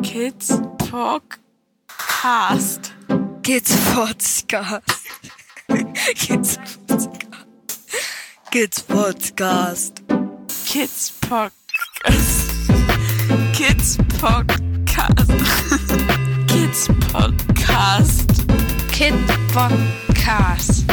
[0.04, 0.48] Kids
[0.78, 1.72] Podcast.
[3.42, 4.82] Kids Podcast.
[6.08, 7.20] Kids Podcast.
[8.50, 10.00] Kids Podcast.
[10.64, 12.48] Kids Podcast.
[13.54, 15.28] Kids Podcast.
[16.48, 18.28] Kids Podcast.
[18.92, 19.14] Kid
[19.52, 20.84] Podcast.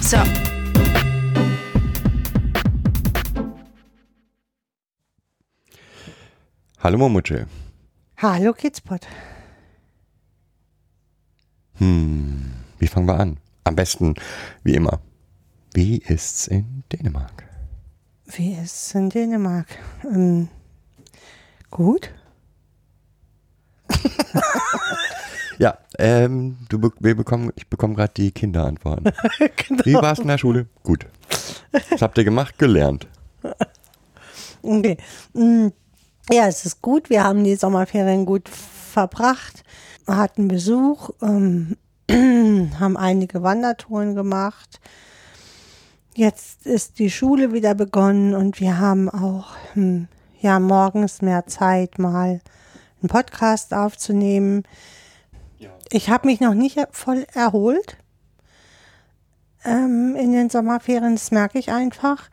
[0.00, 0.22] So.
[6.78, 7.65] Hallo Momutsche.
[8.18, 9.06] Hallo Kidspot.
[11.74, 13.36] Hm, wie fangen wir an?
[13.64, 14.14] Am besten,
[14.62, 15.00] wie immer.
[15.74, 17.44] Wie ist's in Dänemark?
[18.24, 19.66] Wie ist es in Dänemark?
[20.04, 20.48] Ähm,
[21.70, 22.10] gut.
[25.58, 29.06] Ja, ähm, du, wir bekommen, ich bekomme gerade die Kinderantworten.
[29.84, 30.66] Wie war es in der Schule?
[30.82, 31.06] Gut.
[31.88, 32.58] Was habt ihr gemacht?
[32.58, 33.08] Gelernt.
[34.62, 34.96] Okay.
[35.32, 35.68] Mm,
[36.30, 37.08] Ja, es ist gut.
[37.08, 39.62] Wir haben die Sommerferien gut verbracht,
[40.08, 41.76] hatten Besuch, ähm,
[42.10, 44.80] haben einige Wandertouren gemacht.
[46.16, 50.08] Jetzt ist die Schule wieder begonnen und wir haben auch hm,
[50.40, 52.40] ja morgens mehr Zeit, mal
[53.00, 54.64] einen Podcast aufzunehmen.
[55.90, 57.98] Ich habe mich noch nicht voll erholt
[59.64, 62.28] ähm, in den Sommerferien, das merke ich einfach.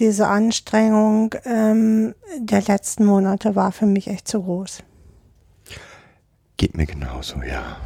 [0.00, 4.82] Diese Anstrengung ähm, der letzten Monate war für mich echt zu groß.
[6.56, 7.76] Geht mir genauso, ja.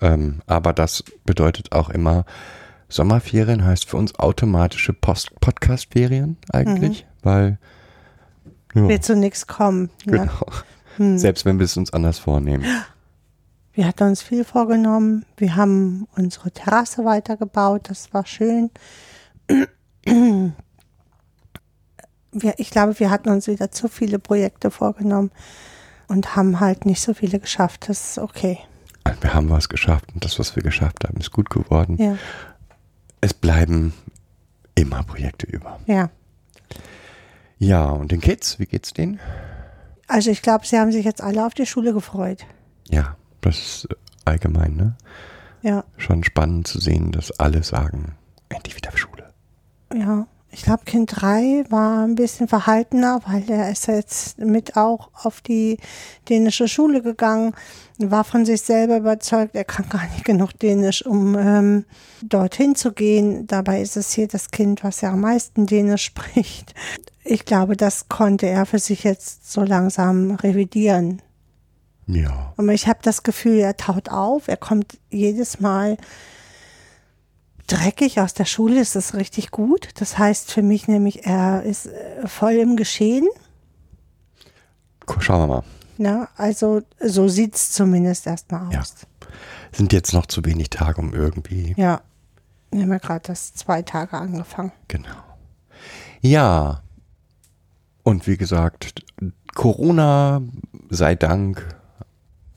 [0.00, 2.24] Ähm, aber das bedeutet auch immer,
[2.88, 7.58] Sommerferien heißt für uns automatische Podcast-Ferien eigentlich, weil
[8.74, 9.90] ja, Wird zu nichts kommen.
[10.04, 10.28] Ne?
[10.96, 11.16] genau.
[11.18, 12.64] Selbst wenn wir es uns anders vornehmen.
[13.72, 15.24] Wir hatten uns viel vorgenommen.
[15.36, 17.88] Wir haben unsere Terrasse weitergebaut.
[17.88, 18.70] Das war schön.
[22.34, 25.30] Wir, ich glaube, wir hatten uns wieder zu viele Projekte vorgenommen
[26.08, 27.88] und haben halt nicht so viele geschafft.
[27.88, 28.58] Das ist okay.
[29.20, 31.96] Wir haben was geschafft und das, was wir geschafft haben, ist gut geworden.
[31.98, 32.16] Ja,
[33.20, 33.94] Es bleiben
[34.74, 35.78] immer Projekte über.
[35.86, 36.10] ja.
[37.58, 39.20] Ja, und den Kids, wie geht's denen?
[40.08, 42.44] Also ich glaube, sie haben sich jetzt alle auf die Schule gefreut.
[42.90, 43.88] Ja, das ist
[44.24, 44.96] allgemein, ne?
[45.62, 48.16] Ja, Schon spannend zu sehen, dass alle sagen,
[48.50, 49.32] endlich wieder Schule.
[49.94, 50.26] ja.
[50.54, 55.40] Ich glaube, Kind 3 war ein bisschen verhaltener, weil er ist jetzt mit auch auf
[55.40, 55.78] die
[56.28, 57.54] dänische Schule gegangen,
[57.98, 61.84] war von sich selber überzeugt, er kann gar nicht genug Dänisch, um ähm,
[62.22, 63.48] dorthin zu gehen.
[63.48, 66.72] Dabei ist es hier das Kind, was ja am meisten Dänisch spricht.
[67.24, 71.20] Ich glaube, das konnte er für sich jetzt so langsam revidieren.
[72.06, 72.52] Ja.
[72.56, 75.96] Und ich habe das Gefühl, er taut auf, er kommt jedes Mal
[77.66, 79.88] dreckig aus der Schule, ist das richtig gut.
[79.96, 83.26] Das heißt für mich nämlich, er ist äh, voll im Geschehen.
[85.20, 85.62] Schauen wir mal.
[85.96, 86.28] Ne?
[86.36, 88.80] Also so sieht es zumindest erstmal Ja.
[88.80, 88.94] aus.
[89.72, 91.74] Sind jetzt noch zu wenig Tage, um irgendwie.
[91.76, 92.00] Ja.
[92.70, 94.72] Wir haben ja gerade das zwei Tage angefangen.
[94.88, 95.08] Genau.
[96.20, 96.82] Ja.
[98.02, 99.04] Und wie gesagt,
[99.54, 100.42] Corona
[100.90, 101.76] sei Dank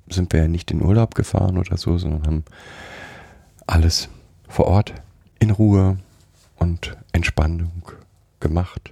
[0.10, 2.46] sind wir ja nicht in Urlaub gefahren oder so, sondern haben
[3.68, 4.10] alles
[4.48, 4.94] vor Ort
[5.40, 5.98] in Ruhe
[6.58, 7.84] und Entspannung
[8.40, 8.92] gemacht.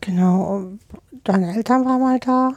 [0.00, 0.68] Genau.
[1.24, 2.52] Deine Eltern waren mal da.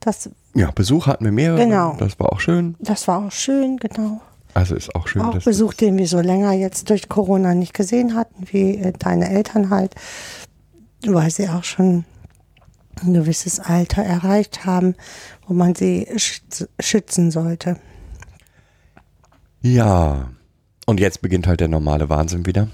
[0.00, 1.58] Das, Ja, Besuch hatten wir mehrere.
[1.64, 1.96] Genau.
[1.98, 2.76] Das war auch schön.
[2.80, 4.20] das war auch schön, genau.
[4.54, 7.72] Also ist auch schön, auch dass Besuch, den wir so länger jetzt durch Corona nicht
[7.72, 9.94] gesehen hatten, wie äh, deine Eltern halt,
[11.06, 12.04] weil sie auch schon
[13.02, 14.94] ein gewisses Alter erreicht haben,
[15.46, 17.76] wo man sie schütz- schützen sollte.
[19.62, 20.30] Ja.
[20.92, 22.68] Und jetzt beginnt halt der normale Wahnsinn wieder.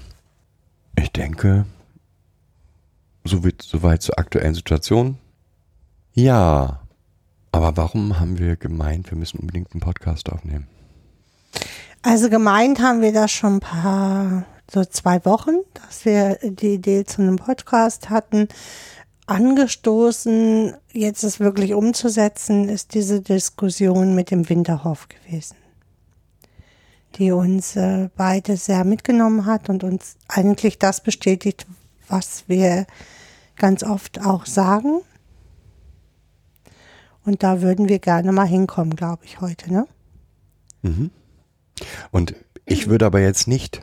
[0.97, 1.63] Ich denke,
[3.23, 5.17] so soweit zur aktuellen Situation.
[6.11, 6.81] Ja.
[7.53, 10.67] Aber warum haben wir gemeint, wir müssen unbedingt einen Podcast aufnehmen?
[12.01, 17.05] Also gemeint haben wir das schon ein paar, so zwei Wochen, dass wir die Idee
[17.05, 18.49] zu einem Podcast hatten.
[19.27, 25.55] Angestoßen, jetzt es wirklich umzusetzen, ist diese Diskussion mit dem Winterhof gewesen,
[27.15, 31.65] die uns äh, beide sehr mitgenommen hat und uns eigentlich das bestätigt,
[32.07, 32.85] was wir
[33.55, 35.01] ganz oft auch sagen.
[37.25, 39.87] Und da würden wir gerne mal hinkommen, glaube ich, heute, ne?
[42.11, 42.35] Und
[42.65, 43.81] ich würde aber jetzt nicht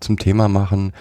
[0.00, 0.92] zum Thema machen,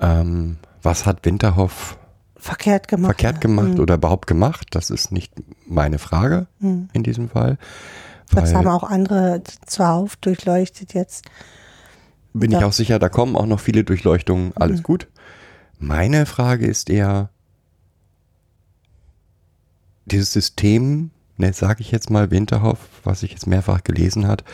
[0.00, 1.98] ähm, was hat Winterhoff
[2.36, 3.06] Verkehrt gemacht.
[3.06, 4.68] verkehrt gemacht oder überhaupt gemacht.
[4.72, 5.32] Das ist nicht
[5.66, 6.46] meine Frage
[6.92, 7.56] in diesem Fall.
[8.30, 11.24] Das haben auch andere zuhauf durchleuchtet jetzt.
[12.32, 12.66] Bin ich Ja.
[12.66, 14.82] auch sicher, da kommen auch noch viele Durchleuchtungen, alles Mhm.
[14.84, 15.08] gut.
[15.78, 17.30] Meine Frage ist eher,
[20.06, 24.44] dieses System ne, sage ich jetzt mal, Winterhoff, was ich jetzt mehrfach gelesen hat,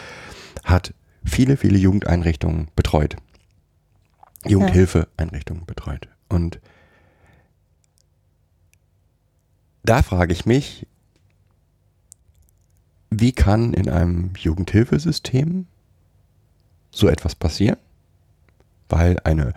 [0.65, 0.95] hat
[1.25, 3.17] viele, viele Jugendeinrichtungen betreut.
[4.47, 6.09] Jugendhilfeeinrichtungen betreut.
[6.29, 6.61] Und
[9.83, 10.87] da frage ich mich,
[13.11, 15.67] wie kann in einem Jugendhilfesystem
[16.91, 17.79] so etwas passieren?
[18.89, 19.53] Weil eine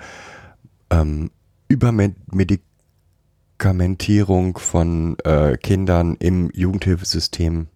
[0.90, 1.30] ähm,
[1.68, 7.68] Übermedikamentierung von äh, Kindern im Jugendhilfesystem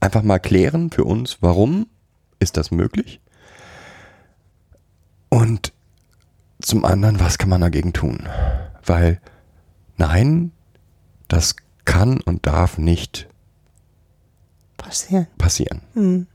[0.00, 1.86] einfach mal klären für uns, warum
[2.38, 3.20] ist das möglich?
[5.28, 5.72] Und
[6.60, 8.28] zum anderen, was kann man dagegen tun?
[8.84, 9.20] Weil
[9.96, 10.52] nein,
[11.28, 13.29] das kann und darf nicht
[14.90, 15.26] Passieren.
[15.38, 15.80] passieren.
[15.94, 16.26] Hm.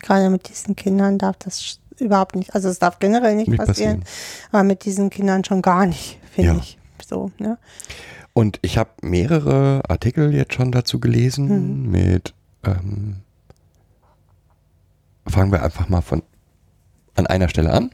[0.00, 4.00] Gerade mit diesen Kindern darf das überhaupt nicht, also es darf generell nicht, Nicht passieren,
[4.00, 4.48] passieren.
[4.52, 6.56] aber mit diesen Kindern schon gar nicht, finde Ja.
[6.58, 6.78] ich.
[7.06, 7.58] So, ne?
[8.34, 12.34] Und ich habe mehrere Artikel jetzt schon dazu gelesen mit,
[12.64, 13.16] ähm,
[15.26, 16.22] fangen wir einfach mal von
[17.14, 17.90] an einer Stelle an.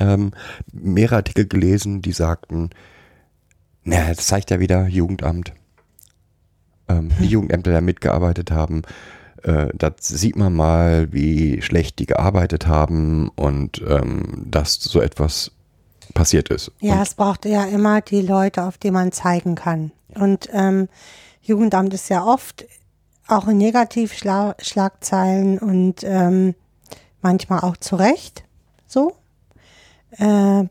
[0.00, 0.32] Ähm,
[0.72, 2.70] mehrere Artikel gelesen, die sagten,
[3.84, 5.52] naja, das zeigt ja wieder Jugendamt.
[6.88, 8.82] Ähm, Die Jugendämter, die da mitgearbeitet haben,
[9.44, 15.52] äh, da sieht man mal, wie schlecht die gearbeitet haben und ähm, dass so etwas
[16.14, 16.72] passiert ist.
[16.80, 19.92] Ja, Und es braucht ja immer die Leute, auf die man zeigen kann.
[20.14, 20.88] Und ähm,
[21.42, 22.64] Jugendamt ist ja oft
[23.26, 26.54] auch in Negativschlagzeilen und ähm,
[27.20, 28.44] manchmal auch zu Recht
[28.86, 29.14] so.
[30.12, 30.64] Äh,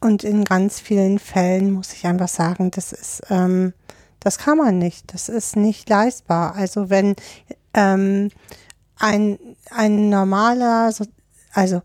[0.00, 3.72] und in ganz vielen Fällen muss ich einfach sagen, das ist, ähm,
[4.20, 5.12] das kann man nicht.
[5.12, 6.54] Das ist nicht leistbar.
[6.54, 7.16] Also wenn
[7.74, 8.30] ähm,
[8.98, 9.38] ein,
[9.70, 11.04] ein normaler, so,
[11.52, 11.82] also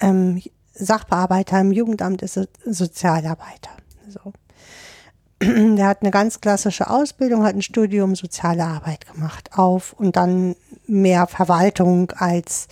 [0.00, 0.42] ähm,
[0.74, 3.70] Sachbearbeiter im Jugendamt ist so- Sozialarbeiter.
[4.08, 4.32] So.
[5.76, 10.56] Der hat eine ganz klassische Ausbildung, hat ein Studium Soziale Arbeit gemacht, auf und dann
[10.86, 12.68] mehr Verwaltung als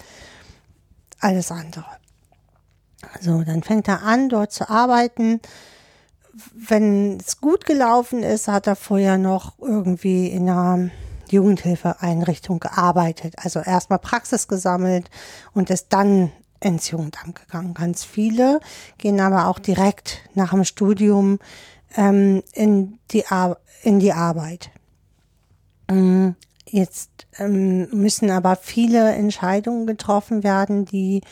[1.20, 1.86] alles andere.
[3.20, 5.40] So, dann fängt er an, dort zu arbeiten.
[6.54, 10.90] Wenn es gut gelaufen ist, hat er vorher noch irgendwie in einer
[11.32, 13.34] Jugendhilfeeinrichtung gearbeitet.
[13.42, 15.10] Also erstmal Praxis gesammelt
[15.54, 17.74] und ist dann ins Jugendamt gegangen.
[17.74, 18.60] Ganz viele
[18.98, 21.38] gehen aber auch direkt nach dem Studium
[21.96, 23.24] ähm, in, die
[23.82, 24.70] in die Arbeit.
[25.88, 26.36] Ähm,
[26.68, 31.22] Jetzt ähm, müssen aber viele Entscheidungen getroffen werden, die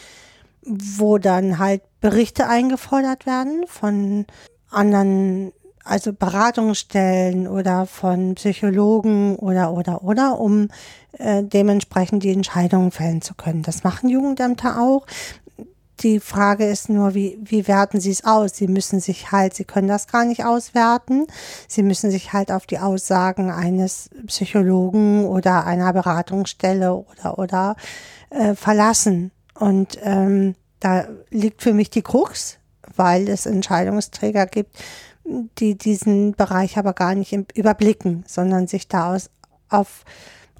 [0.62, 4.26] wo dann halt Berichte eingefordert werden von
[4.70, 5.52] anderen,
[5.84, 10.68] also Beratungsstellen oder von Psychologen oder oder oder, um
[11.18, 13.62] äh, dementsprechend die Entscheidungen fällen zu können.
[13.62, 15.06] Das machen Jugendämter auch.
[16.00, 18.56] Die Frage ist nur, wie, wie werten sie es aus?
[18.56, 21.26] Sie müssen sich halt, sie können das gar nicht auswerten.
[21.68, 27.76] Sie müssen sich halt auf die Aussagen eines Psychologen oder einer Beratungsstelle oder, oder
[28.30, 29.30] äh, verlassen.
[29.54, 32.58] Und ähm, da liegt für mich die Krux,
[32.96, 34.76] weil es Entscheidungsträger gibt,
[35.24, 39.30] die diesen Bereich aber gar nicht überblicken, sondern sich da aus,
[39.68, 40.04] auf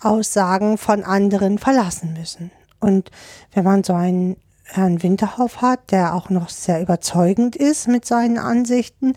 [0.00, 2.50] Aussagen von anderen verlassen müssen.
[2.80, 3.10] Und
[3.52, 8.38] wenn man so einen Herrn Winterhoff hat, der auch noch sehr überzeugend ist mit seinen
[8.38, 9.14] Ansichten,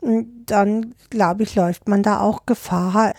[0.00, 3.12] dann glaube ich, läuft man da auch Gefahr,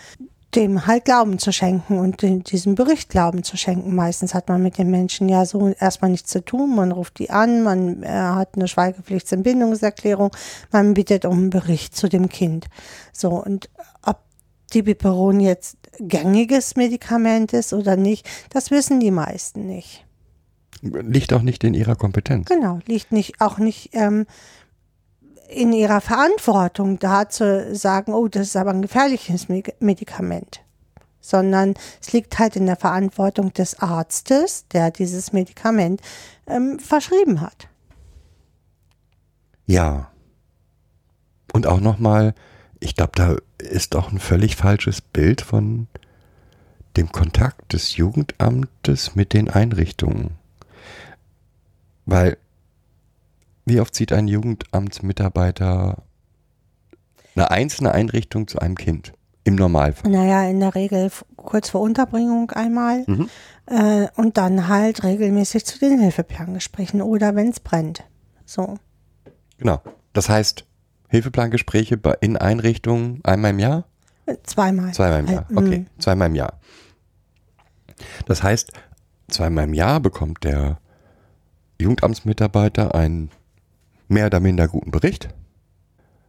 [0.54, 3.94] dem halt Glauben zu schenken und diesem Bericht Glauben zu schenken.
[3.94, 6.74] Meistens hat man mit den Menschen ja so erstmal nichts zu tun.
[6.74, 10.32] Man ruft die an, man äh, hat eine Schweigepflichtsentbindungserklärung,
[10.72, 12.66] man bittet um einen Bericht zu dem Kind.
[13.12, 13.70] So, und
[14.04, 14.18] ob
[14.72, 20.04] die Biperon jetzt gängiges Medikament ist oder nicht, das wissen die meisten nicht.
[20.82, 22.48] liegt auch nicht in ihrer Kompetenz.
[22.48, 24.26] Genau, liegt nicht auch nicht ähm,
[25.50, 30.60] in ihrer Verantwortung, da zu sagen, oh, das ist aber ein gefährliches Me- Medikament,
[31.20, 36.00] sondern es liegt halt in der Verantwortung des Arztes, der dieses Medikament
[36.46, 37.68] ähm, verschrieben hat.
[39.66, 40.10] Ja.
[41.52, 42.34] Und auch nochmal,
[42.78, 45.88] ich glaube, da ist auch ein völlig falsches Bild von
[46.96, 50.36] dem Kontakt des Jugendamtes mit den Einrichtungen.
[52.06, 52.38] Weil,
[53.64, 56.02] wie oft sieht ein Jugendamtsmitarbeiter
[57.36, 59.12] eine einzelne Einrichtung zu einem Kind?
[59.44, 60.10] Im Normalfall.
[60.10, 63.28] Naja, in der Regel kurz vor Unterbringung einmal Mhm.
[63.66, 68.04] äh, und dann halt regelmäßig zu den Hilfeplangesprächen oder wenn es brennt.
[68.44, 68.76] So.
[69.56, 69.80] Genau.
[70.12, 70.66] Das heißt,
[71.08, 73.84] Hilfeplangespräche in Einrichtungen einmal im Jahr?
[74.26, 74.92] Äh, Zweimal.
[74.92, 75.46] Zweimal im Jahr.
[75.48, 75.86] Halt, Okay, mm.
[76.00, 76.60] zweimal im Jahr.
[78.26, 78.72] Das heißt,
[79.28, 80.78] zweimal im Jahr bekommt der
[81.80, 83.30] Jugendamtsmitarbeiter einen
[84.10, 85.28] mehr oder minder guten Bericht.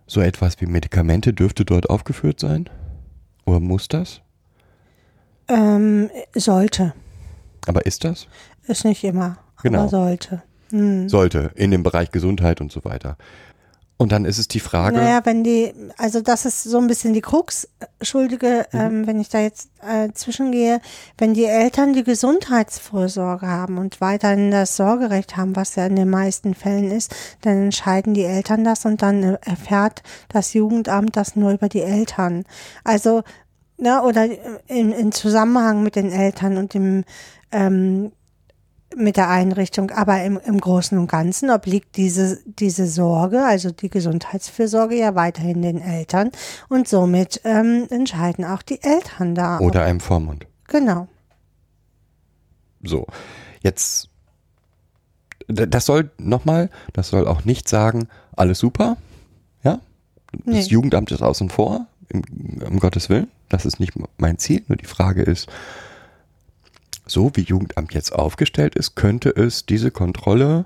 [0.07, 2.69] So etwas wie Medikamente dürfte dort aufgeführt sein.
[3.45, 4.21] Oder muss das?
[5.47, 6.93] Ähm, sollte.
[7.67, 8.27] Aber ist das?
[8.67, 9.79] Ist nicht immer, Genau.
[9.81, 10.41] aber sollte.
[10.69, 11.09] Hm.
[11.09, 13.17] Sollte in dem Bereich Gesundheit und so weiter.
[14.01, 17.13] Und dann ist es die Frage, Naja, wenn die, also das ist so ein bisschen
[17.13, 17.67] die Krux,
[18.01, 18.79] Schuldige, Mhm.
[18.79, 20.81] ähm, wenn ich da jetzt äh, zwischengehe,
[21.19, 26.09] wenn die Eltern die Gesundheitsvorsorge haben und weiterhin das Sorgerecht haben, was ja in den
[26.09, 31.35] meisten Fällen ist, dann entscheiden die Eltern das und dann äh, erfährt das Jugendamt das
[31.35, 32.43] nur über die Eltern.
[32.83, 33.21] Also,
[33.77, 34.25] ne, oder
[34.65, 37.03] in, in Zusammenhang mit den Eltern und dem
[37.51, 38.11] ähm,
[38.95, 43.89] mit der Einrichtung, aber im, im Großen und Ganzen obliegt diese, diese Sorge, also die
[43.89, 46.31] Gesundheitsfürsorge ja weiterhin den Eltern
[46.69, 49.59] und somit ähm, entscheiden auch die Eltern da.
[49.59, 50.47] oder einem Vormund.
[50.67, 51.07] Genau.
[52.83, 53.05] So,
[53.61, 54.09] jetzt,
[55.47, 58.97] das soll nochmal, das soll auch nicht sagen, alles super,
[59.63, 59.79] ja?
[60.31, 60.61] Das Nee.
[60.61, 62.23] Jugendamt ist außen vor, im,
[62.65, 65.47] um Gottes Willen, das ist nicht mein Ziel, nur die Frage ist,
[67.11, 70.65] so wie Jugendamt jetzt aufgestellt ist, könnte es diese Kontrolle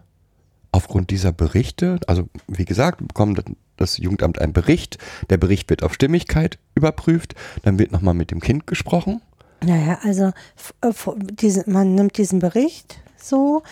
[0.71, 3.41] aufgrund dieser Berichte, also wie gesagt, bekommt
[3.77, 4.97] das Jugendamt einen Bericht,
[5.29, 7.33] der Bericht wird auf Stimmigkeit überprüft,
[7.63, 9.21] dann wird nochmal mit dem Kind gesprochen,
[9.65, 10.31] Naja, also
[10.81, 13.63] äh, f- diese, man nimmt diesen Bericht so.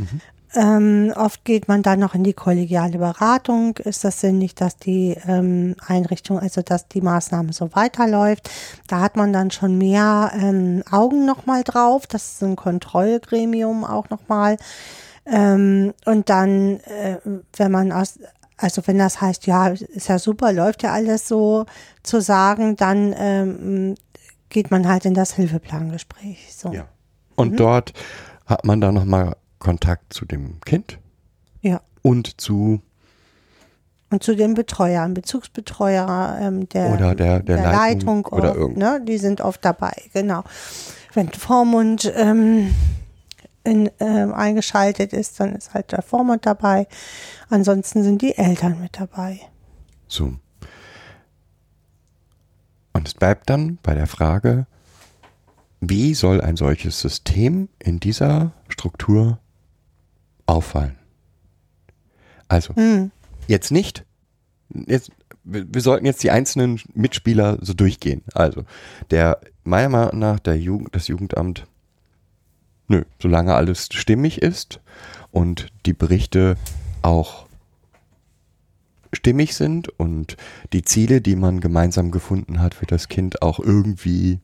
[0.56, 3.78] Ähm, oft geht man dann noch in die kollegiale Beratung.
[3.78, 8.50] Ist das sinnig, dass die ähm, Einrichtung, also dass die Maßnahme so weiterläuft?
[8.88, 12.06] Da hat man dann schon mehr ähm, Augen nochmal drauf.
[12.06, 14.58] Das ist ein Kontrollgremium auch nochmal.
[15.26, 17.18] Ähm, und dann, äh,
[17.58, 18.20] wenn man aus,
[18.58, 21.66] also wenn das heißt, ja, ist ja super, läuft ja alles so
[22.04, 23.96] zu sagen, dann ähm,
[24.50, 26.54] geht man halt in das Hilfeplangespräch.
[26.56, 26.72] So.
[26.72, 26.86] Ja.
[27.36, 27.94] Und dort
[28.46, 31.00] hat man dann nochmal Kontakt zu dem Kind
[31.62, 31.82] ja.
[32.02, 32.82] und zu
[34.12, 39.02] Und zu den Betreuern, Bezugsbetreuer ähm, der, Oder der- der Leitung oder oft, irgend- ne,
[39.08, 40.44] die sind oft dabei, genau.
[41.14, 42.76] Wenn Vormund ähm,
[43.64, 46.86] in, ähm, eingeschaltet ist, dann ist halt der Vormund dabei.
[47.50, 49.40] Ansonsten sind die Eltern mit dabei.
[50.08, 50.34] so.
[52.96, 54.68] Und es bleibt dann bei der Frage,
[55.82, 59.40] wie soll ein solches System in dieser Struktur
[60.46, 60.98] auffallen?
[62.48, 62.74] Also,
[63.48, 64.06] jetzt nicht,
[64.70, 65.12] jetzt,
[65.44, 68.24] wir, wir sollten jetzt die einzelnen Mitspieler so durchgehen.
[68.34, 68.64] Also,
[69.12, 71.66] der, meiner Meinung nach, der Jugend, das Jugendamt,
[72.88, 74.82] nö, solange alles stimmig ist
[75.32, 76.58] und die Berichte
[77.02, 77.48] auch
[79.12, 80.38] stimmig sind und
[80.74, 84.40] die Ziele, die man gemeinsam gefunden hat für das Kind, auch irgendwie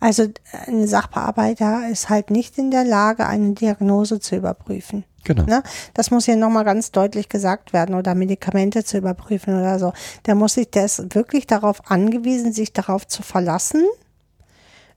[0.00, 0.28] Also
[0.66, 5.04] ein Sachbearbeiter ist halt nicht in der Lage, eine Diagnose zu überprüfen.
[5.24, 5.44] Genau.
[5.44, 5.62] Ne?
[5.94, 9.92] Das muss hier nochmal ganz deutlich gesagt werden oder Medikamente zu überprüfen oder so.
[10.26, 13.84] Der muss sich, der ist wirklich darauf angewiesen, sich darauf zu verlassen,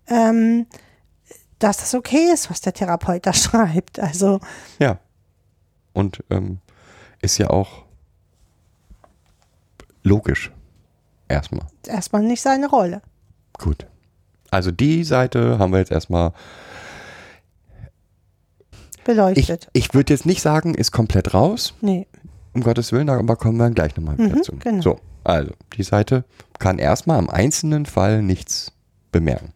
[0.07, 0.67] ähm,
[1.59, 3.99] dass das okay ist, was der Therapeut da schreibt.
[3.99, 4.39] Also
[4.79, 4.99] Ja.
[5.93, 6.59] Und ähm,
[7.21, 7.83] ist ja auch
[10.03, 10.51] logisch.
[11.27, 11.65] Erstmal.
[11.87, 13.01] erstmal nicht seine Rolle.
[13.57, 13.87] Gut.
[14.51, 16.33] Also die Seite haben wir jetzt erstmal.
[18.97, 19.69] Ich, Beleuchtet.
[19.73, 22.05] ich würde jetzt nicht sagen, ist komplett raus, nee.
[22.53, 24.51] um Gottes Willen, aber kommen wir gleich nochmal wieder Mhm, zu.
[24.57, 24.81] genau.
[24.81, 26.23] So, also die Seite
[26.59, 28.71] kann erstmal am einzelnen Fall nichts
[29.11, 29.53] bemerken.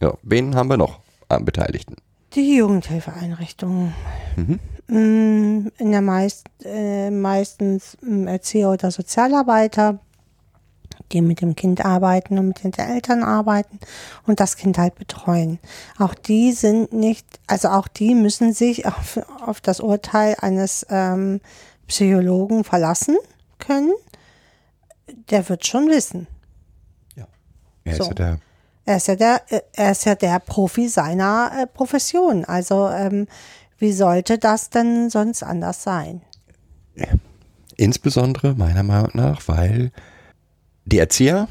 [0.00, 1.96] Ja, wen haben wir noch am Beteiligten?
[2.34, 3.94] Die Jugendhilfeeinrichtungen.
[4.36, 4.58] Mhm.
[4.86, 9.98] Mm, In der meist, äh, meistens mm, Erzieher oder Sozialarbeiter,
[11.12, 13.78] die mit dem Kind arbeiten und mit den Eltern arbeiten
[14.26, 15.58] und das Kind halt betreuen.
[15.98, 21.40] Auch die sind nicht, also auch die müssen sich auf, auf das Urteil eines ähm,
[21.86, 23.16] Psychologen verlassen
[23.58, 23.92] können.
[25.30, 26.26] Der wird schon wissen.
[27.84, 28.02] Er So.
[28.02, 28.38] ist ja der
[28.84, 32.44] Er ist ja der, äh, er ist ja der Profi seiner äh, Profession.
[32.44, 33.26] Also ähm,
[33.78, 36.22] wie sollte das denn sonst anders sein?
[37.76, 39.92] Insbesondere meiner Meinung nach, weil
[40.84, 41.48] die Erzieher,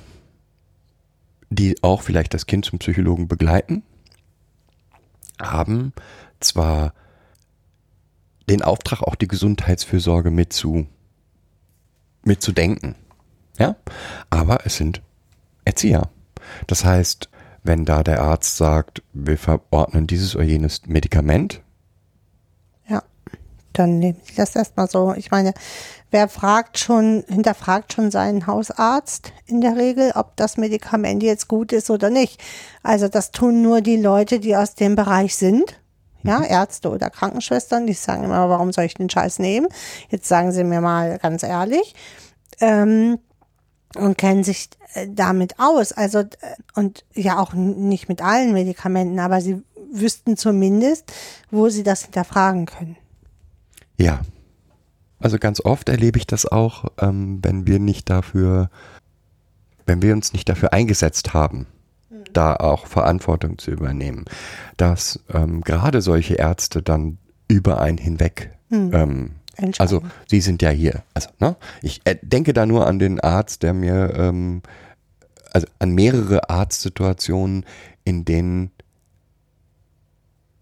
[1.49, 3.83] die auch vielleicht das Kind zum Psychologen begleiten,
[5.41, 5.93] haben
[6.39, 6.93] zwar
[8.49, 10.87] den Auftrag, auch die Gesundheitsfürsorge mitzu,
[12.23, 12.95] mitzudenken.
[13.57, 13.75] Ja,
[14.29, 15.01] aber es sind
[15.65, 16.09] Erzieher.
[16.67, 17.29] Das heißt,
[17.63, 21.61] wenn da der Arzt sagt, wir verordnen dieses oder jenes Medikament,
[23.73, 25.13] dann nehmen Sie das erstmal so.
[25.13, 25.53] Ich meine,
[26.11, 31.71] wer fragt schon, hinterfragt schon seinen Hausarzt in der Regel, ob das Medikament jetzt gut
[31.71, 32.41] ist oder nicht.
[32.83, 35.77] Also das tun nur die Leute, die aus dem Bereich sind.
[36.23, 39.67] Ja, Ärzte oder Krankenschwestern, die sagen immer, warum soll ich den Scheiß nehmen?
[40.09, 41.95] Jetzt sagen Sie mir mal ganz ehrlich.
[42.59, 43.17] Ähm,
[43.95, 45.91] und kennen sich äh, damit aus.
[45.91, 46.27] Also, äh,
[46.75, 49.61] und ja auch nicht mit allen Medikamenten, aber sie
[49.91, 51.11] wüssten zumindest,
[51.49, 52.97] wo sie das hinterfragen können.
[54.01, 54.21] Ja.
[55.19, 58.71] Also ganz oft erlebe ich das auch, ähm, wenn wir nicht dafür,
[59.85, 61.67] wenn wir uns nicht dafür eingesetzt haben,
[62.33, 64.25] da auch Verantwortung zu übernehmen,
[64.77, 69.75] dass ähm, gerade solche Ärzte dann über einen hinweg ähm, Entscheiden.
[69.79, 71.03] also Sie sind ja hier.
[71.13, 71.55] Also, ne?
[71.83, 74.61] Ich äh, denke da nur an den Arzt, der mir, ähm,
[75.51, 77.65] also an mehrere Arztsituationen,
[78.03, 78.71] in denen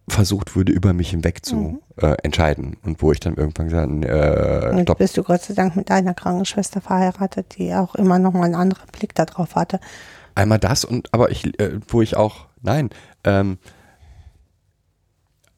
[0.09, 2.77] versucht wurde, über mich hinweg zu äh, entscheiden.
[2.83, 4.97] Und wo ich dann irgendwann gesagt habe, äh, stopp.
[4.97, 8.55] bist du Gott sei Dank mit deiner Krankenschwester verheiratet, die auch immer noch mal einen
[8.55, 9.79] anderen Blick darauf hatte.
[10.35, 12.89] Einmal das und aber ich, äh, wo ich auch, nein,
[13.23, 13.57] ähm,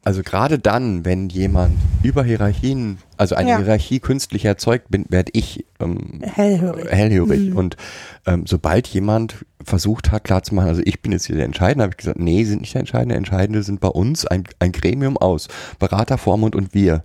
[0.03, 3.57] also gerade dann, wenn jemand über Hierarchien, also eine Ja.
[3.57, 6.91] Hierarchie künstlich erzeugt bin, werde ich ähm, Hellhörig.
[6.91, 7.53] hellhörig.
[7.53, 7.77] Und
[8.25, 11.97] ähm, sobald jemand versucht hat, klarzumachen, also ich bin jetzt hier der Entscheidende, habe ich
[11.97, 13.15] gesagt, nee, sind nicht der Entscheidende.
[13.15, 17.03] Entscheidende sind bei uns ein, ein Gremium aus Berater, Vormund und wir.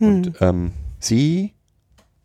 [0.00, 1.52] Und ähm, sie,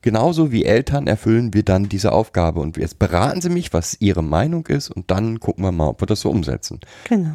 [0.01, 2.61] genauso wie Eltern, erfüllen wir dann diese Aufgabe.
[2.61, 6.01] Und jetzt beraten sie mich, was ihre Meinung ist, und dann gucken wir mal, ob
[6.01, 6.79] wir das so umsetzen.
[7.09, 7.31] Genau.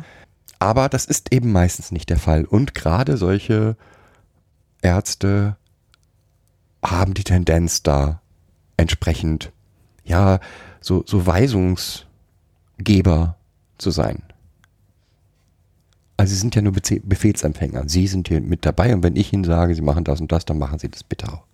[0.58, 2.44] Aber das ist eben meistens nicht der Fall.
[2.44, 3.76] Und gerade solche
[4.82, 5.56] Ärzte
[6.84, 8.20] haben die Tendenz da
[8.76, 9.52] entsprechend,
[10.04, 10.40] ja,
[10.80, 13.36] so, so Weisungsgeber
[13.78, 14.22] zu sein.
[16.16, 17.88] Also sie sind ja nur Befehlsempfänger.
[17.88, 20.44] Sie sind hier mit dabei und wenn ich ihnen sage, sie machen das und das,
[20.44, 21.44] dann machen sie das bitte auch.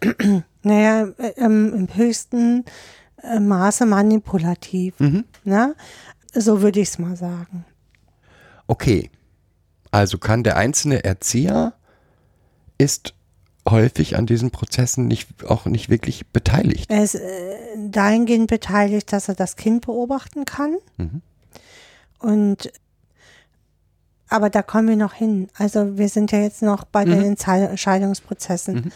[0.62, 2.64] Naja, äh, ähm, im höchsten
[3.22, 4.98] äh, Maße manipulativ.
[5.44, 5.76] Ne?
[6.34, 7.64] So würde ich es mal sagen.
[8.66, 9.10] Okay.
[9.90, 11.74] Also kann der einzelne Erzieher
[12.78, 13.14] ist
[13.68, 16.90] häufig an diesen Prozessen nicht, auch nicht wirklich beteiligt.
[16.90, 17.56] Er ist äh,
[17.88, 20.76] dahingehend beteiligt, dass er das Kind beobachten kann.
[22.18, 22.72] Und
[24.28, 25.48] aber da kommen wir noch hin.
[25.56, 28.92] Also wir sind ja jetzt noch bei den Entschei- Entscheidungsprozessen.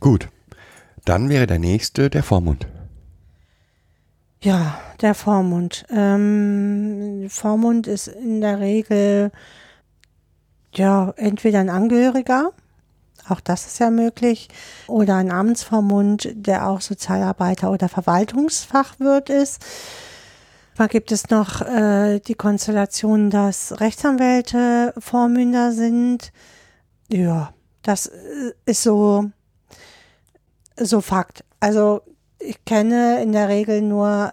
[0.00, 0.28] Gut.
[1.04, 2.66] Dann wäre der nächste der Vormund.
[4.42, 5.86] Ja, der Vormund.
[5.88, 9.30] Ähm, Vormund ist in der Regel
[10.74, 12.50] ja entweder ein Angehöriger,
[13.28, 14.48] auch das ist ja möglich,
[14.88, 19.64] oder ein Amtsvormund, der auch Sozialarbeiter oder Verwaltungsfachwirt ist.
[20.76, 26.32] Da gibt es noch äh, die Konstellation, dass Rechtsanwälte Vormünder sind.
[27.08, 29.30] Ja, das äh, ist so,
[30.76, 31.44] so Fakt.
[31.60, 32.02] Also
[32.44, 34.32] ich kenne in der Regel nur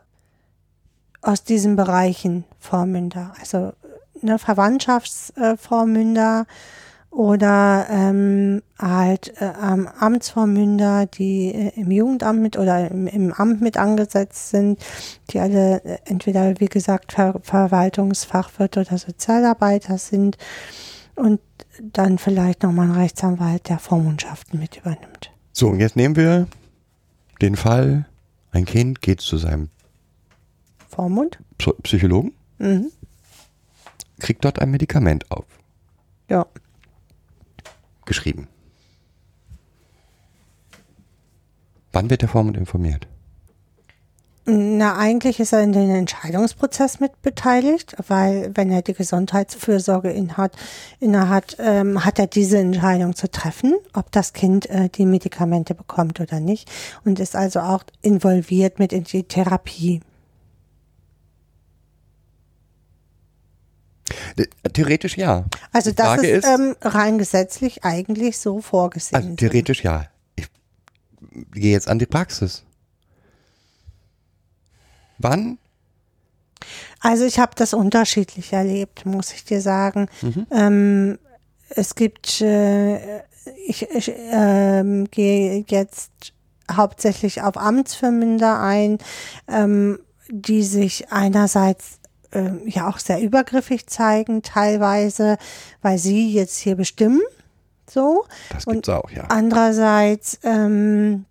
[1.21, 3.33] aus diesen Bereichen Vormünder.
[3.39, 3.73] Also
[4.21, 6.45] ne, Verwandtschaftsvormünder
[7.11, 9.51] oder ähm, halt äh,
[9.99, 14.79] Amtsvormünder, die äh, im Jugendamt mit oder im, im Amt mit angesetzt sind,
[15.31, 20.37] die alle äh, entweder, wie gesagt, Ver Verwaltungsfachwirte oder Sozialarbeiter sind
[21.15, 21.39] und
[21.81, 25.31] dann vielleicht nochmal ein Rechtsanwalt, der Vormundschaften mit übernimmt.
[25.51, 26.47] So, und jetzt nehmen wir
[27.41, 28.05] den Fall,
[28.51, 29.69] ein Kind geht zu seinem
[30.87, 31.39] Vormund?
[31.57, 32.91] Psy- Psychologen, Mhm.
[34.19, 35.25] kriegt dort ein Medikament
[36.29, 36.45] Ja.
[38.01, 38.47] aufgeschrieben.
[41.91, 43.07] Wann wird der Vormund informiert?
[44.51, 50.53] Na, eigentlich ist er in den Entscheidungsprozess mit beteiligt, weil wenn er die Gesundheitsfürsorge inhat,
[50.99, 56.19] innehat, ähm, hat er diese Entscheidung zu treffen, ob das Kind äh, die Medikamente bekommt
[56.19, 56.67] oder nicht
[57.05, 60.01] und ist also auch involviert mit in die Therapie.
[64.35, 65.45] Äh, Theoretisch ja.
[65.71, 69.15] Also Die das Frage ist, ähm, rein gesetzlich eigentlich so vorgesehen.
[69.15, 70.07] Also theoretisch ja.
[70.35, 70.47] Ich
[71.51, 72.63] gehe jetzt an die Praxis.
[75.19, 75.57] Wann?
[76.99, 80.07] Also ich habe das unterschiedlich erlebt, muss ich dir sagen.
[80.51, 81.19] Ähm,
[81.69, 83.19] es gibt, äh,
[83.67, 86.33] ich, ich ähm, gehe jetzt
[86.71, 88.97] hauptsächlich auf Amtsvermünder ein,
[89.47, 91.99] ähm, die sich einerseits
[92.31, 95.37] ähm, ja auch sehr übergriffig zeigen, teilweise,
[95.81, 97.21] weil sie jetzt hier bestimmen.
[97.89, 98.25] So.
[98.51, 99.25] Das Und gibt's auch, ja.
[99.29, 101.25] Andererseits ähm,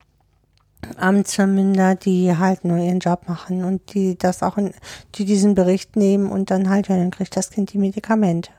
[0.96, 4.72] Amtsvermünder, die halt nur ihren Job machen und die das auch in,
[5.16, 8.50] die diesen Bericht nehmen und dann halt, ja, dann kriegt das Kind die Medikamente.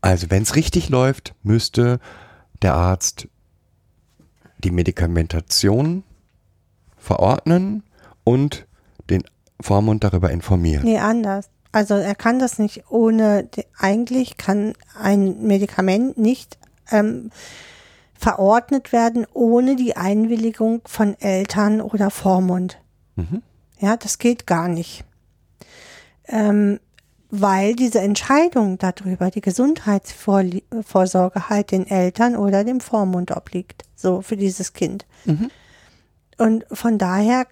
[0.00, 1.98] Also wenn es richtig läuft, müsste
[2.60, 3.28] der Arzt
[4.58, 6.04] die Medikamentation
[6.96, 7.82] verordnen
[8.22, 8.66] und
[9.10, 9.24] den
[9.60, 10.84] Vormund darüber informieren.
[10.84, 11.48] Nee, anders.
[11.72, 13.48] Also er kann das nicht ohne,
[13.78, 16.58] eigentlich kann ein Medikament nicht
[16.90, 17.30] ähm,
[18.18, 22.78] verordnet werden ohne die Einwilligung von Eltern oder Vormund.
[23.78, 25.04] Ja, das geht gar nicht.
[26.26, 26.80] Ähm,
[27.30, 34.36] weil diese Entscheidung darüber, die Gesundheitsvorsorge halt den Eltern oder dem Vormund obliegt, so für
[34.36, 35.06] dieses Kind.
[36.38, 37.46] Und von daher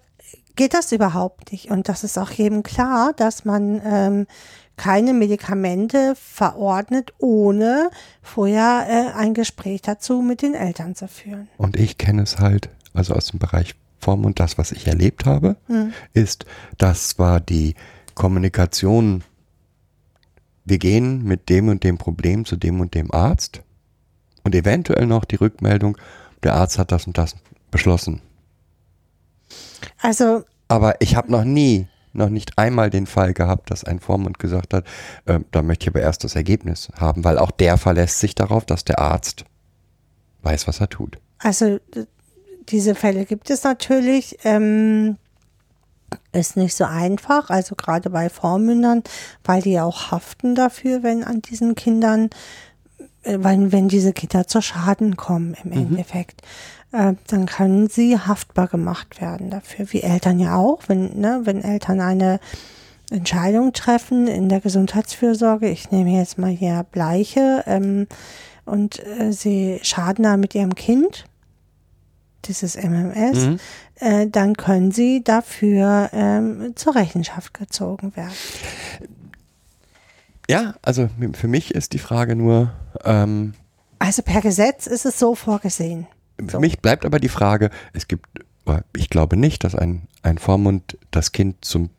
[0.55, 1.69] geht das überhaupt nicht.
[1.69, 4.27] Und das ist auch jedem klar, dass man ähm,
[4.77, 7.89] keine Medikamente verordnet, ohne
[8.21, 11.47] vorher äh, ein Gespräch dazu mit den Eltern zu führen.
[11.57, 15.25] Und ich kenne es halt, also aus dem Bereich Form und das, was ich erlebt
[15.25, 15.55] habe,
[16.13, 16.45] ist,
[16.77, 17.75] dass zwar die
[18.15, 19.23] Kommunikation,
[20.65, 23.61] wir gehen mit dem und dem Problem zu dem und dem Arzt
[24.43, 25.97] und eventuell noch die Rückmeldung,
[26.43, 27.35] der Arzt hat das und das
[27.71, 28.21] beschlossen.
[30.01, 34.39] Also Aber ich habe noch nie, noch nicht einmal den Fall gehabt, dass ein Vormund
[34.39, 34.85] gesagt hat,
[35.25, 38.65] äh, da möchte ich aber erst das Ergebnis haben, weil auch der verlässt sich darauf,
[38.65, 39.45] dass der Arzt
[40.43, 41.19] weiß, was er tut.
[41.39, 41.79] Also
[42.69, 44.37] diese Fälle gibt es natürlich.
[44.43, 45.17] Ähm,
[46.31, 49.03] ist nicht so einfach, also gerade bei Vormündern,
[49.43, 52.29] weil die auch haften dafür, wenn an diesen Kindern,
[53.23, 56.41] äh, wenn, wenn diese Kinder zu Schaden kommen im Endeffekt.
[56.93, 61.61] Äh, dann können sie haftbar gemacht werden dafür, wie Eltern ja auch, wenn, ne, wenn
[61.61, 62.39] Eltern eine
[63.11, 68.07] Entscheidung treffen in der Gesundheitsfürsorge, ich nehme jetzt mal hier Bleiche, ähm,
[68.65, 71.25] und äh, sie schaden da mit ihrem Kind,
[72.45, 73.59] dieses MMS, Mhm.
[73.95, 78.33] äh, dann können sie dafür ähm, zur Rechenschaft gezogen werden.
[80.49, 82.71] Ja, also für mich ist die Frage nur,
[83.03, 83.53] ähm,
[83.99, 86.07] Also per Gesetz ist es so vorgesehen.
[86.47, 88.27] Für mich bleibt aber die Frage, es gibt,
[88.95, 91.89] ich glaube nicht, dass ein, ein Vormund das Kind zum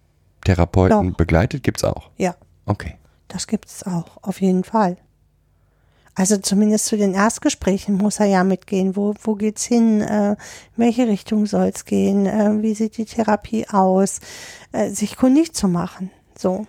[0.44, 1.16] Therapeuten Doch.
[1.16, 1.62] begleitet.
[1.62, 2.10] Gibt's auch.
[2.16, 2.34] Ja,
[2.66, 2.96] Okay.
[3.28, 4.96] das gibt es auch, auf jeden Fall.
[6.16, 8.94] Also zumindest zu den Erstgesprächen muss er ja mitgehen.
[8.94, 10.00] Wo, wo geht's hin?
[10.00, 10.36] Äh,
[10.76, 12.26] welche Richtung soll's gehen?
[12.26, 14.20] Äh, wie sieht die Therapie aus?
[14.70, 16.10] Äh, sich kundig zu machen.
[16.38, 16.66] So.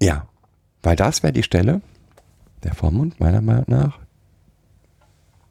[0.00, 0.28] Ja,
[0.82, 1.80] weil das wäre die Stelle,
[2.62, 3.98] der Vormund meiner Meinung nach,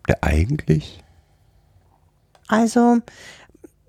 [0.10, 1.04] der eigentlich,
[2.48, 2.98] Also,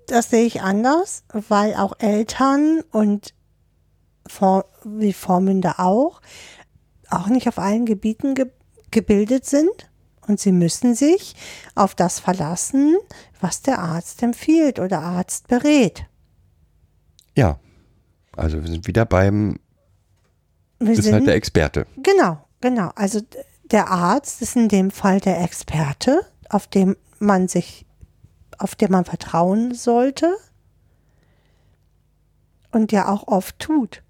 [0.07, 3.33] das sehe ich anders, weil auch Eltern und
[4.85, 6.21] wie Vormünder auch,
[7.09, 8.47] auch nicht auf allen Gebieten ge
[8.91, 9.89] gebildet sind.
[10.27, 11.35] Und sie müssen sich
[11.75, 12.97] auf das verlassen,
[13.39, 16.05] was der Arzt empfiehlt oder Arzt berät.
[17.35, 17.59] ja,
[18.35, 19.59] also wir sind wieder beim,
[20.79, 21.87] Wir ist sind, halt der Experte.
[21.97, 22.91] Genau, genau.
[22.95, 23.21] Also
[23.71, 27.85] der Arzt ist in dem Fall der Experte, auf dem man sich,
[28.57, 30.35] auf dem man vertrauen sollte
[32.71, 34.03] und ja auch oft tut.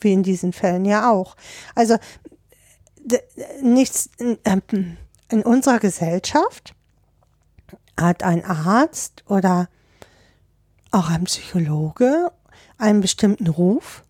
[0.00, 1.36] Wie in diesen Fällen ja auch.
[1.74, 1.96] Also
[3.62, 4.96] nichts ähm,
[5.28, 6.74] in unserer Gesellschaft
[7.98, 9.68] hat ein Arzt oder
[10.90, 12.32] auch ein Psychologe
[12.78, 14.04] einen bestimmten Ruf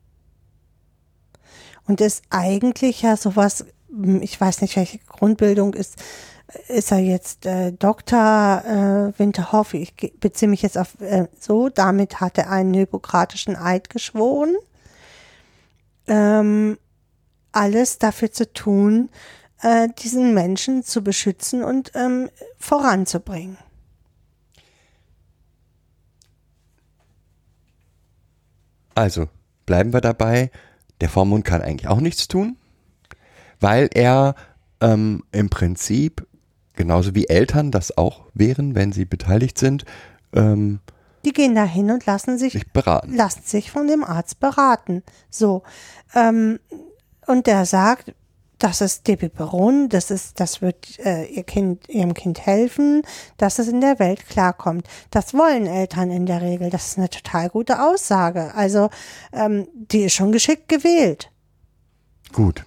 [1.86, 3.66] und ist eigentlich ja sowas,
[4.20, 5.96] ich weiß nicht, welche Grundbildung ist,
[6.68, 8.62] ist er jetzt äh, Dr.
[8.64, 13.90] Äh, Winterhoff, ich beziehe mich jetzt auf äh, so, damit hat er einen hippokratischen Eid
[13.90, 14.54] geschworen,
[16.06, 16.78] ähm,
[17.52, 19.10] alles dafür zu tun,
[19.62, 23.58] äh, diesen Menschen zu beschützen und ähm, voranzubringen.
[28.94, 29.28] Also
[29.64, 30.50] bleiben wir dabei,
[31.00, 32.56] der Vormund kann eigentlich auch nichts tun,
[33.62, 34.34] weil er
[34.80, 36.26] ähm, im Prinzip,
[36.74, 39.84] genauso wie Eltern das auch wären, wenn sie beteiligt sind,
[40.34, 40.80] ähm,
[41.24, 43.14] Die gehen da hin und lassen sich sich beraten.
[43.14, 45.02] lasst sich von dem Arzt beraten.
[45.30, 45.62] So.
[46.14, 46.58] Ähm,
[47.26, 48.14] und der sagt,
[48.58, 53.02] das ist Debiperon, das ist, das wird äh, ihr Kind, ihrem Kind helfen,
[53.36, 54.86] dass es in der Welt klarkommt.
[55.10, 56.70] Das wollen Eltern in der Regel.
[56.70, 58.54] Das ist eine total gute Aussage.
[58.54, 58.88] Also,
[59.32, 61.30] ähm, die ist schon geschickt gewählt.
[62.32, 62.64] Gut.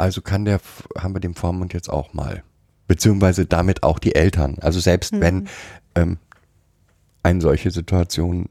[0.00, 0.60] Also kann der,
[0.98, 2.42] haben wir dem Vormund jetzt auch mal.
[2.88, 4.56] Beziehungsweise damit auch die Eltern.
[4.60, 5.46] Also selbst wenn
[5.94, 6.18] ähm,
[7.22, 8.48] eine solche Situation,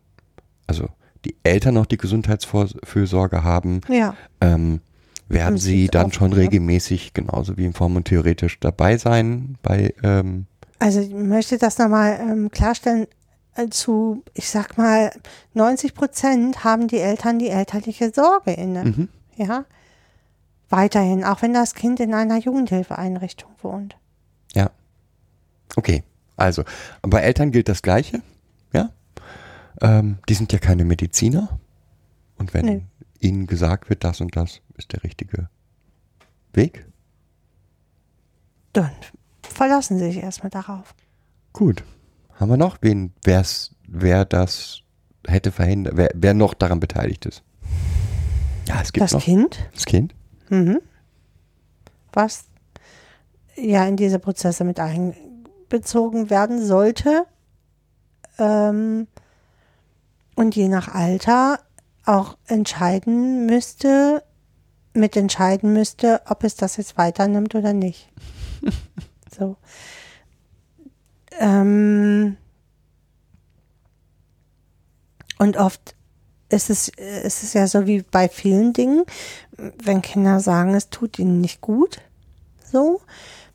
[0.67, 0.87] also
[1.25, 4.15] die Eltern noch die Gesundheitsfürsorge haben, Ja.
[4.39, 4.79] ähm,
[5.27, 10.45] werden sie dann offen, schon regelmäßig, genauso wie im Vormund theoretisch, dabei sein bei, ähm,
[10.79, 13.07] Also ich möchte das nochmal ähm, klarstellen.
[13.71, 15.11] Zu, ich sag mal,
[15.53, 18.85] 90 Prozent haben die Eltern die elterliche Sorge inne.
[18.85, 19.09] Mhm.
[19.35, 19.65] Ja.
[20.69, 23.97] Weiterhin, auch wenn das Kind in einer Jugendhilfeeinrichtung wohnt.
[24.53, 24.69] ja.
[25.75, 26.03] Okay,
[26.35, 26.63] also,
[27.03, 28.23] bei Eltern gilt das Gleiche,
[28.73, 28.89] ja.
[29.81, 31.59] Ähm, die sind ja keine Mediziner.
[32.37, 32.85] Und wenn Nee.
[33.19, 35.47] ihnen gesagt wird, das und das ist der richtige
[36.53, 36.87] Weg,
[38.73, 38.91] dann
[39.43, 40.95] verlassen sie sich erstmal darauf.
[41.53, 41.83] Gut.
[42.39, 44.81] Haben wir noch wen, wer's, wer das
[45.27, 47.43] hätte verhindert, wer, wer noch daran beteiligt ist?
[48.67, 50.15] Ja, es gibt Das noch Kind, das Kind.
[50.49, 50.81] Mhm.
[52.13, 52.45] was
[53.55, 57.25] ja in diese Prozesse mit einbezogen werden sollte
[58.37, 59.07] ähm,
[60.35, 61.59] und je nach Alter
[62.05, 64.23] auch entscheiden müsste,
[64.93, 68.09] mitentscheiden müsste, ob es das jetzt weiternimmt oder nicht.
[69.37, 69.57] so.
[71.37, 72.37] Ähm,
[75.37, 75.95] und oft
[76.49, 79.03] ist es, äh, ist es ja so wie bei vielen Dingen,
[79.83, 82.01] wenn Kinder sagen, es tut ihnen nicht gut,
[82.71, 83.01] so,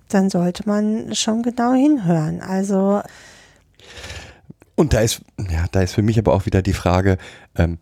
[0.09, 2.41] dann sollte man schon genau hinhören.
[2.41, 3.03] Also,
[4.75, 7.19] Und da ist, ja, da ist für mich aber auch wieder die Frage,
[7.57, 7.79] ähm,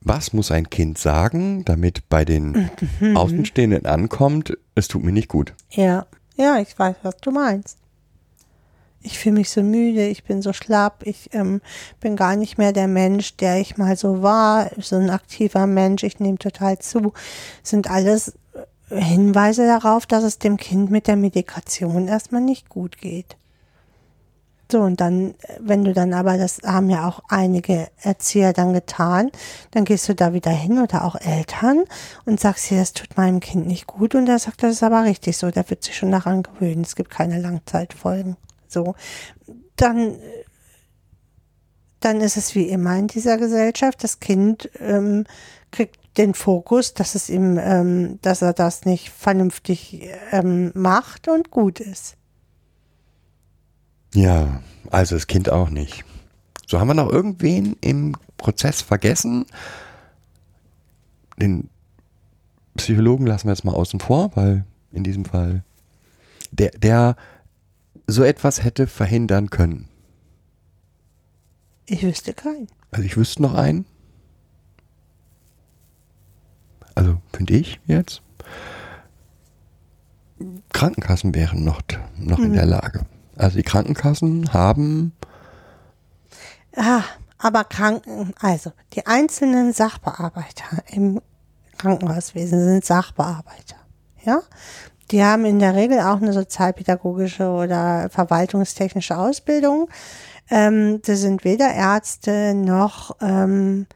[0.00, 2.70] was muss ein Kind sagen, damit bei den
[3.14, 5.54] Außenstehenden ankommt, es tut mir nicht gut.
[5.70, 6.06] ja,
[6.36, 7.78] ja, ich weiß, was du meinst.
[9.06, 11.60] Ich fühle mich so müde, ich bin so schlapp, ich ähm,
[12.00, 16.02] bin gar nicht mehr der Mensch, der ich mal so war, so ein aktiver Mensch,
[16.02, 17.12] ich nehme total zu.
[17.62, 18.34] Sind alles
[18.90, 23.36] äh, Hinweise darauf, dass es dem Kind mit der Medikation erstmal nicht gut geht.
[24.70, 28.72] So, und dann, äh, wenn du dann aber, das haben ja auch einige Erzieher dann
[28.72, 29.30] getan,
[29.70, 31.84] dann gehst du da wieder hin oder auch Eltern
[32.24, 35.04] und sagst hier, das tut meinem Kind nicht gut und er sagt, das ist aber
[35.04, 38.36] richtig so, der wird sich schon daran gewöhnen, es gibt keine Langzeitfolgen.
[38.68, 38.94] So,
[39.76, 40.16] dann,
[42.00, 45.24] dann ist es wie immer in dieser Gesellschaft, das Kind ähm,
[45.70, 51.50] kriegt den Fokus, dass es ihm, ähm, dass er das nicht vernünftig ähm, macht und
[51.50, 52.16] gut ist.
[54.14, 56.04] Ja, also das Kind auch nicht.
[56.66, 59.46] So haben wir noch irgendwen im Prozess vergessen.
[61.36, 61.68] Den
[62.76, 65.62] Psychologen lassen wir jetzt mal außen vor, weil in diesem Fall
[66.50, 67.16] der, der
[68.06, 69.88] so etwas hätte verhindern können.
[71.86, 72.68] Ich wüsste keinen.
[72.90, 73.86] Also ich wüsste noch einen.
[76.94, 78.22] Also finde ich jetzt.
[80.72, 81.82] Krankenkassen wären noch,
[82.16, 83.06] noch in der Lage.
[83.36, 85.12] Also die Krankenkassen haben
[86.76, 87.02] Ah,
[87.38, 91.22] aber Kranken, also die einzelnen Sachbearbeiter im
[91.78, 93.76] Krankenhauswesen sind Sachbearbeiter.
[94.22, 94.42] Ja,
[95.10, 99.88] die haben in der Regel auch eine sozialpädagogische oder verwaltungstechnische Ausbildung.
[100.50, 103.86] Ähm, das sind weder Ärzte noch ähm,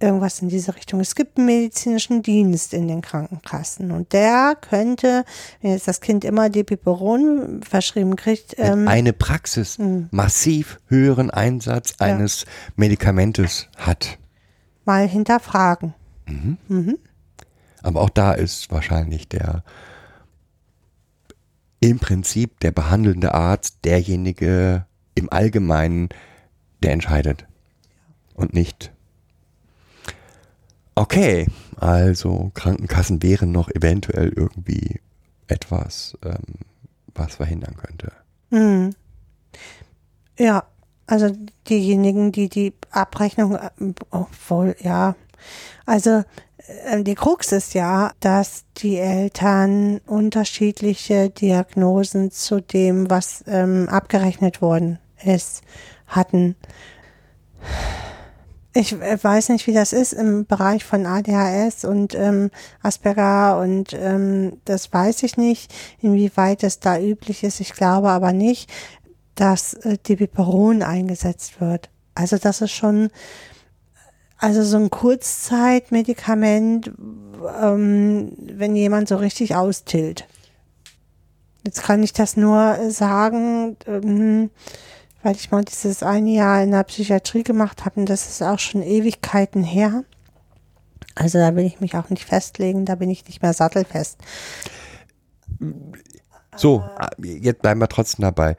[0.00, 1.00] irgendwas in diese Richtung.
[1.00, 5.24] Es gibt einen medizinischen Dienst in den Krankenkassen und der könnte,
[5.60, 9.78] wenn jetzt das Kind immer Depiperon verschrieben kriegt, ähm, eine Praxis
[10.10, 12.44] massiv höheren Einsatz eines
[12.76, 14.18] Medikamentes hat.
[14.84, 15.94] mal hinterfragen.
[17.82, 19.62] Aber auch da ist wahrscheinlich der
[21.84, 26.08] im Prinzip der behandelnde Arzt derjenige im Allgemeinen,
[26.82, 27.46] der entscheidet.
[28.32, 28.90] Und nicht.
[30.94, 35.02] Okay, also Krankenkassen wären noch eventuell irgendwie
[35.46, 36.64] etwas, ähm,
[37.14, 38.12] was verhindern könnte.
[38.48, 38.94] Mhm.
[40.38, 40.64] Ja,
[41.06, 41.36] also
[41.68, 43.70] diejenigen, die die Abrechnung, äh,
[44.08, 45.16] obwohl, ja,
[45.84, 46.24] also
[47.02, 54.98] die Krux ist ja, dass die Eltern unterschiedliche Diagnosen zu dem, was ähm, abgerechnet worden
[55.22, 55.62] ist,
[56.06, 56.56] hatten.
[58.72, 62.50] Ich äh, weiß nicht, wie das ist im Bereich von ADHS und ähm,
[62.82, 67.60] Asperger und ähm, das weiß ich nicht, inwieweit es da üblich ist.
[67.60, 68.70] Ich glaube aber nicht,
[69.34, 71.90] dass äh, Debiperon eingesetzt wird.
[72.14, 73.10] Also das ist schon,
[74.38, 76.92] also so ein Kurzzeitmedikament,
[77.60, 80.28] ähm, wenn jemand so richtig austillt.
[81.64, 84.50] Jetzt kann ich das nur sagen, ähm,
[85.22, 88.58] weil ich mal dieses eine Jahr in der Psychiatrie gemacht habe und das ist auch
[88.58, 90.04] schon Ewigkeiten her.
[91.14, 94.18] Also da will ich mich auch nicht festlegen, da bin ich nicht mehr sattelfest.
[96.56, 96.84] So,
[97.22, 98.56] jetzt bleiben wir trotzdem dabei.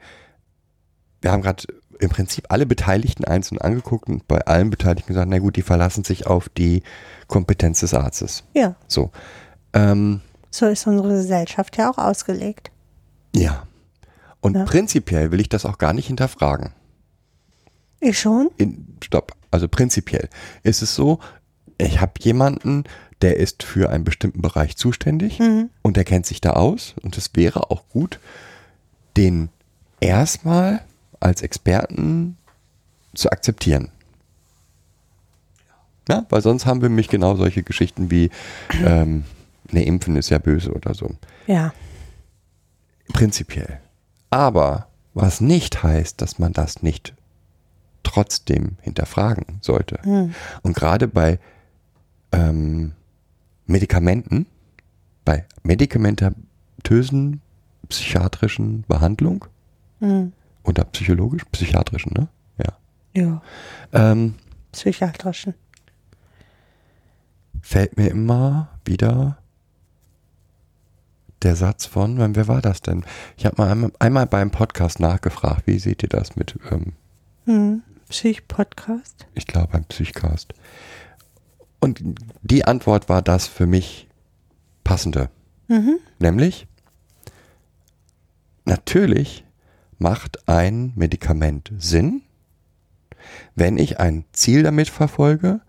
[1.20, 1.64] Wir haben gerade
[2.00, 6.04] im Prinzip alle Beteiligten einzeln angeguckt und bei allen Beteiligten gesagt, na gut, die verlassen
[6.04, 6.82] sich auf die
[7.26, 8.44] Kompetenz des Arztes.
[8.54, 9.10] Ja, So.
[9.72, 12.70] Ähm, so ist unsere Gesellschaft ja auch ausgelegt.
[13.34, 13.66] ja.
[14.40, 14.64] Und Ja.
[14.64, 16.72] prinzipiell will ich das auch gar nicht hinterfragen.
[18.00, 18.50] Ich schon?
[18.58, 19.32] In, stopp.
[19.50, 20.28] Also prinzipiell
[20.62, 21.18] ist es so,
[21.78, 22.84] ich habe jemanden,
[23.22, 25.70] der ist für einen bestimmten Bereich zuständig Mhm.
[25.82, 28.20] und der kennt sich da aus und es wäre auch gut,
[29.16, 29.48] den
[30.00, 30.82] erstmal
[31.20, 32.36] als Experten
[33.14, 33.90] zu akzeptieren.
[36.08, 38.30] Ja, weil sonst haben wir nämlich genau solche Geschichten wie,
[38.84, 39.24] ähm,
[39.70, 41.10] ne, Impfen ist ja böse oder so.
[41.46, 41.72] Ja.
[43.12, 43.80] Prinzipiell.
[44.30, 47.14] Aber was nicht heißt, dass man das nicht
[48.02, 49.98] trotzdem hinterfragen sollte.
[50.62, 51.38] Und gerade bei
[52.32, 52.92] ähm,
[53.66, 54.46] Medikamenten,
[55.24, 57.40] bei medikamentösen
[57.88, 59.46] psychiatrischen Behandlung
[60.66, 62.28] oder psychologisch, psychiatrischen, ne?
[62.58, 62.76] Ja.
[63.22, 63.42] Ja,
[63.92, 64.34] Ähm,
[64.72, 65.54] psychiatrischen.
[67.62, 69.38] fällt mir immer wieder
[71.42, 73.04] der Satz von, wer war das denn?
[73.36, 76.92] Ich habe mal einmal, einmal beim Podcast nachgefragt, wie seht ihr das mit, ähm,
[77.44, 77.82] Hm.
[78.08, 79.26] Psych-Podcast.
[79.34, 80.52] ich glaube, beim Psychcast.
[81.80, 82.00] Und
[82.42, 84.08] die Antwort war das für mich
[84.84, 85.28] passende.
[86.20, 86.66] Nämlich,
[88.64, 89.44] natürlich
[89.98, 92.22] macht ein Medikament Sinn,
[93.54, 95.60] wenn ich ein Ziel damit verfolge,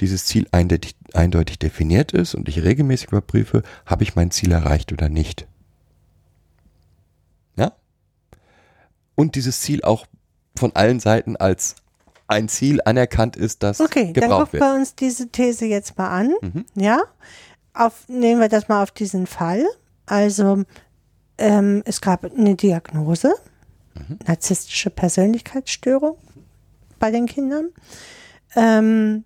[0.00, 4.92] dieses Ziel eindeutig, eindeutig definiert ist und ich regelmäßig überprüfe, habe ich mein Ziel erreicht
[4.92, 5.46] oder nicht.
[7.56, 7.72] Ja?
[9.14, 10.06] Und dieses Ziel auch
[10.56, 11.76] von allen Seiten als
[12.26, 14.62] ein Ziel anerkannt ist, das Okay, dann gebraucht gucken wird.
[14.62, 16.34] wir uns diese These jetzt mal an.
[16.40, 16.64] Mhm.
[16.74, 17.02] Ja,
[17.74, 19.64] auf, nehmen wir das mal auf diesen Fall.
[20.06, 20.64] Also
[21.38, 23.34] ähm, es gab eine Diagnose,
[23.94, 24.18] Mhm.
[24.26, 26.16] narzisstische Persönlichkeitsstörung
[26.98, 27.70] bei den Kindern.
[28.56, 29.24] Ähm,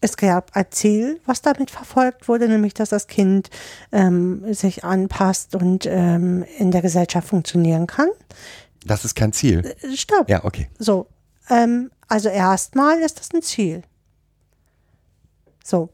[0.00, 3.50] es gab ein Ziel, was damit verfolgt wurde, nämlich dass das Kind
[3.90, 8.08] ähm, sich anpasst und ähm, in der Gesellschaft funktionieren kann.
[8.86, 9.64] Das ist kein Ziel.
[9.82, 10.28] Äh, Stopp.
[10.28, 10.68] Ja, okay.
[10.78, 11.08] So,
[11.50, 13.82] ähm, also erstmal ist das ein Ziel.
[15.64, 15.90] So,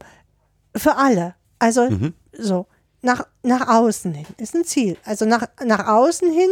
[0.75, 1.35] für alle.
[1.57, 1.89] Also
[2.37, 2.67] so,
[3.01, 4.97] nach, nach außen hin ist ein Ziel.
[5.03, 6.49] Also nach, nach außen hin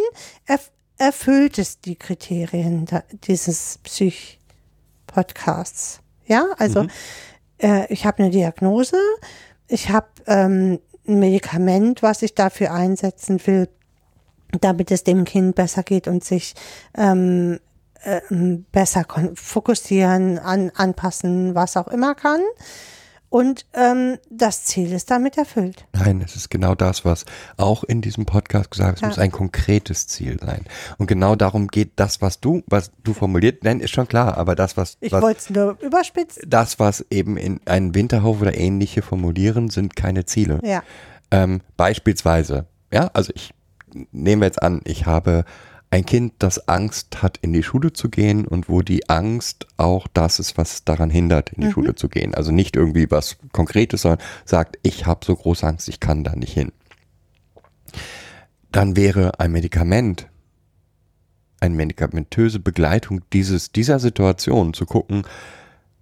[0.97, 2.85] erfüllt es die Kriterien
[3.23, 6.01] dieses Psych-Podcasts.
[6.25, 6.87] Ja, also
[7.61, 8.97] äh, ich habe eine Diagnose,
[9.67, 13.67] ich habe ähm, ein Medikament, was ich dafür einsetzen will,
[14.61, 16.53] damit es dem Kind besser geht und sich
[16.95, 17.59] ähm,
[18.05, 22.41] ähm, besser fokussieren, an, anpassen, was auch immer kann.
[23.33, 25.87] Und ähm, das Ziel ist damit erfüllt.
[25.93, 27.25] Nein, es ist genau das, was
[27.57, 28.97] auch in diesem Podcast gesagt ist.
[28.97, 29.07] Es Ja.
[29.07, 30.65] muss ein konkretes Ziel sein.
[30.99, 34.53] Und genau darum geht das, was du, was du formuliert, nein, ist schon klar, aber
[34.53, 36.43] das, was, Ich wollte es nur überspitzen.
[36.47, 40.59] das, was eben in einen Winterhof oder ähnliche formulieren, sind keine Ziele.
[40.63, 40.83] Ja.
[41.31, 43.51] Ähm, beispielsweise, ja, also ich
[44.11, 45.43] nehme jetzt an, ich habe
[45.93, 50.07] ein Kind, das Angst hat, in die Schule zu gehen und wo die Angst auch
[50.11, 52.33] das ist, was daran hindert, in die Schule zu gehen.
[52.33, 56.35] Also nicht irgendwie was Konkretes, sondern sagt, ich habe so große Angst, ich kann da
[56.35, 56.71] nicht hin.
[58.71, 60.29] Dann wäre ein Medikament,
[61.59, 65.27] eine medikamentöse Begleitung dieses, dieser Situation zu gucken,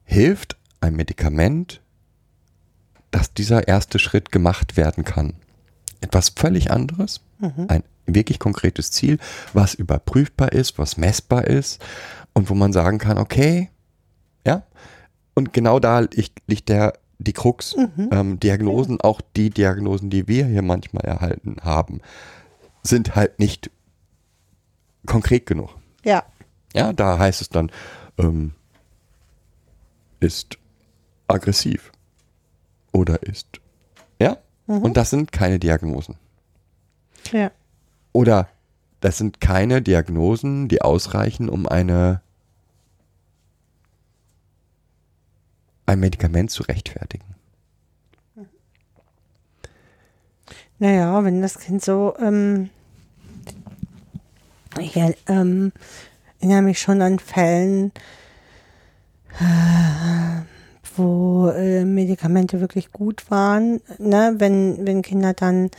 [0.06, 1.82] hilft ein Medikament,
[3.12, 5.34] dass dieser erste Schritt gemacht werden kann.
[5.99, 7.19] Etwas völlig anderes,
[7.67, 7.84] ein
[8.15, 9.17] wirklich konkretes Ziel,
[9.54, 11.82] was überprüfbar ist, was messbar ist
[12.34, 13.69] und wo man sagen kann, okay,
[14.45, 14.63] ja,
[15.34, 17.76] und genau da liegt, der, die Krux,
[18.12, 22.02] ähm, Diagnosen, auch die Diagnosen, die wir hier manchmal erhalten haben,
[22.84, 23.69] sind halt nicht
[25.06, 25.69] konkret genug.
[26.04, 26.24] Ja.
[26.74, 27.71] Ja, da heißt es dann,
[28.17, 28.54] ähm,
[30.19, 30.58] ist
[31.28, 31.91] aggressiv
[32.91, 33.47] oder ist,
[34.19, 36.15] ja, und das sind keine Diagnosen.
[37.32, 37.52] Ja.
[38.13, 38.47] Oder
[39.00, 42.21] das sind keine Diagnosen, die ausreichen, um eine
[45.86, 47.26] ein Medikament zu rechtfertigen.
[50.80, 52.69] Naja, wenn das Kind so, ähm,
[54.80, 54.95] ich
[55.28, 55.71] ähm,
[56.39, 57.91] erinnere mich schon an Fällen,
[59.39, 60.41] äh,
[60.95, 64.36] wo äh, Medikamente wirklich gut waren, ne?
[64.38, 65.69] wenn, wenn Kinder dann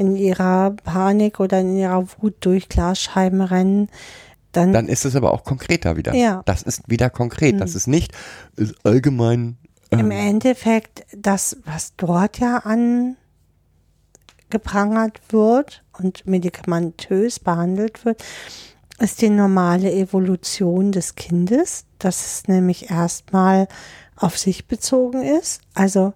[0.00, 3.90] in ihrer Panik oder in ihrer Wut durch Glasscheiben rennen,
[4.52, 6.12] dann, Dann ist es aber auch konkreter wieder.
[6.14, 6.42] Ja.
[6.44, 7.60] Das ist wieder konkret.
[7.60, 8.12] Das ist nicht
[8.56, 9.58] ist allgemein.
[9.90, 12.64] im Ähm, Endeffekt das, was dort ja
[14.48, 18.24] angeprangert wird und medikamentös behandelt wird,
[18.98, 23.68] ist die normale Evolution des Kindes, dass es nämlich erstmal
[24.16, 25.60] auf sich bezogen ist.
[25.74, 26.12] Also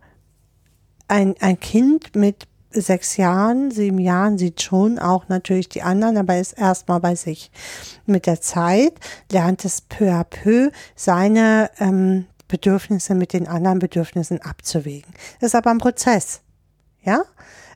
[1.07, 6.39] ein, ein Kind mit sechs Jahren, sieben Jahren sieht schon auch natürlich die anderen, aber
[6.39, 7.51] ist erstmal bei sich.
[8.07, 8.95] Mit der Zeit
[9.31, 15.13] lernt es peu à peu seine ähm, Bedürfnisse mit den anderen Bedürfnissen abzuwägen.
[15.41, 16.43] Das ist aber ein Prozess,
[17.03, 17.23] ja,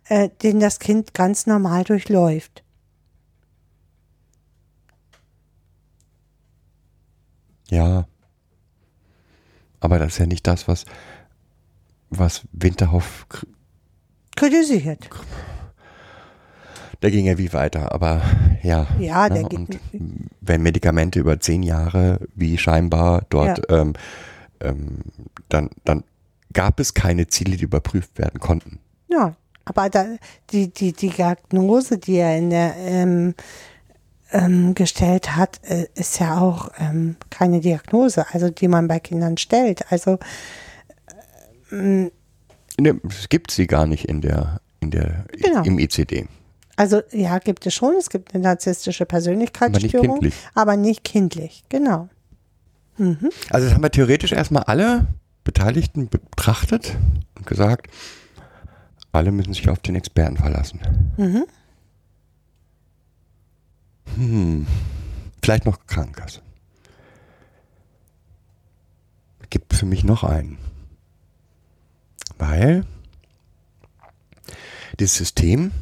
[0.09, 2.63] äh, den das Kind ganz normal durchläuft.
[7.71, 8.07] ja.
[9.81, 10.85] Aber das ist ja nicht das, was,
[12.11, 13.27] was Winterhoff.
[14.39, 15.09] Kritisiert.
[17.03, 18.23] der ging ja wie weiter, aber
[18.63, 18.87] ja.
[18.99, 19.81] Ja, der ne, geht- und
[20.41, 23.95] wenn Medikamente über zehn Jahre, wie scheinbar dort, ähm,
[24.61, 25.03] ähm,
[25.49, 26.05] dann, dann
[26.53, 28.79] gab es keine Ziele, die überprüft werden konnten.
[29.09, 29.35] Ja,
[29.65, 30.07] aber da,
[30.51, 33.35] die, die, die Diagnose, die er in der, ähm,
[34.31, 39.37] ähm, gestellt hat, äh, ist ja auch ähm, keine Diagnose, also die man bei Kindern
[39.37, 39.91] stellt.
[39.91, 40.19] Also
[42.81, 45.63] Ne, Es gibt sie gar nicht in der, in der, Genau.
[45.65, 46.27] im ICD.
[46.77, 47.95] Also ja, gibt es schon.
[47.99, 50.35] Es gibt eine narzisstische Persönlichkeitsstörung, kindlich.
[50.55, 51.65] aber nicht kindlich.
[51.69, 52.09] Genau.
[53.51, 55.07] Also das haben wir theoretisch erstmal alle
[55.45, 56.97] Beteiligten betrachtet
[57.37, 57.89] und gesagt,
[59.13, 60.81] alle müssen sich auf den Experten verlassen.
[64.17, 64.67] Hm,
[65.43, 66.41] vielleicht noch Krankenkasse.
[69.51, 70.59] Gibt für mich noch einen.
[72.39, 72.85] Weil
[74.99, 75.73] dieses System,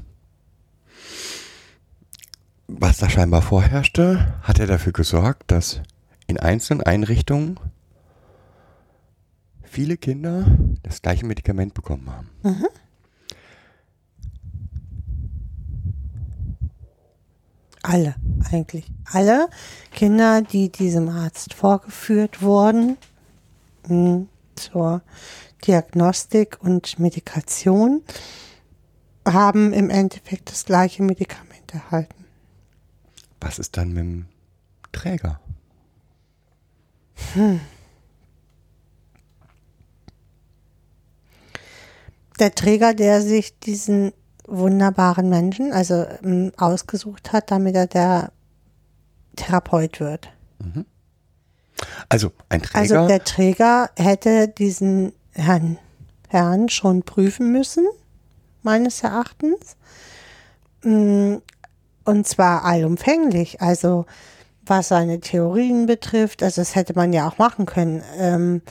[2.67, 5.81] was da scheinbar vorherrschte, hat ja dafür gesorgt, dass
[6.27, 7.61] in einzelnen Einrichtungen
[9.63, 10.47] viele Kinder
[10.83, 12.31] das gleiche Medikament bekommen haben.
[17.83, 18.17] Alle,
[18.51, 18.91] eigentlich.
[19.13, 19.49] Alle
[19.93, 22.97] Kinder, die diesem Arzt vorgeführt wurden
[23.87, 24.27] mh,
[24.57, 25.03] zur
[25.65, 28.03] Diagnostik und Medikation,
[29.27, 32.25] haben im Endeffekt das gleiche Medikament erhalten.
[33.41, 34.27] Was ist dann mit dem
[34.93, 35.41] Träger?
[42.39, 44.13] Der Träger, der sich diesen
[44.47, 48.33] wunderbaren Menschen, also ähm, ausgesucht hat, damit er der
[49.35, 50.31] Therapeut wird.
[52.09, 55.79] Also ein Träger, Also der Träger hätte diesen Herrn,
[56.29, 57.87] Herrn schon prüfen müssen,
[58.63, 59.77] meines Erachtens.
[60.83, 61.37] Mm,
[62.05, 63.61] Und zwar allumfänglich.
[63.61, 64.07] Also
[64.65, 68.03] was seine Theorien betrifft, also das hätte man ja auch machen können.
[68.19, 68.63] Ähm,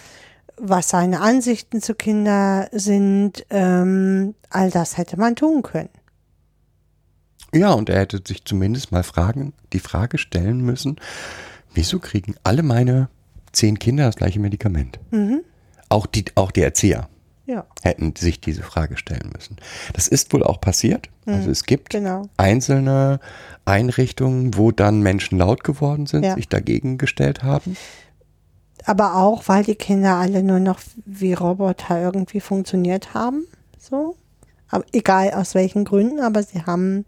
[0.58, 5.90] was seine Ansichten zu Kindern sind, ähm, all das hätte man tun können.
[7.54, 10.98] ja, und er hätte sich zumindest mal fragen, die Frage stellen müssen,
[11.74, 13.10] wieso kriegen alle meine
[13.54, 15.00] zehn Kinder das gleiche Medikament?
[15.96, 17.08] Auch, die, auch die Erzieher
[17.46, 19.56] Ja, hätten sich diese Frage stellen müssen.
[19.94, 21.10] Das ist wohl auch passiert.
[21.26, 22.28] Also es gibt genau.
[22.38, 23.20] einzelne
[23.64, 26.36] Einrichtungen, wo dann Menschen laut geworden sind, Ja.
[26.36, 27.78] sich dagegen gestellt haben.
[28.86, 33.46] Aber auch, weil die Kinder alle nur noch wie Roboter irgendwie funktioniert haben.
[33.80, 34.16] So.
[34.70, 37.06] Aber egal aus welchen Gründen, aber sie haben,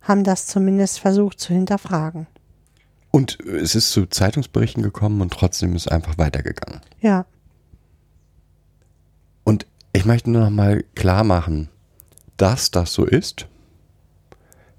[0.00, 2.26] haben das zumindest versucht zu hinterfragen.
[3.10, 6.80] Und es ist zu Zeitungsberichten gekommen und trotzdem ist einfach weitergegangen.
[7.00, 7.26] Ja.
[9.96, 11.70] Ich möchte nur noch mal klar machen,
[12.36, 13.46] dass das so ist,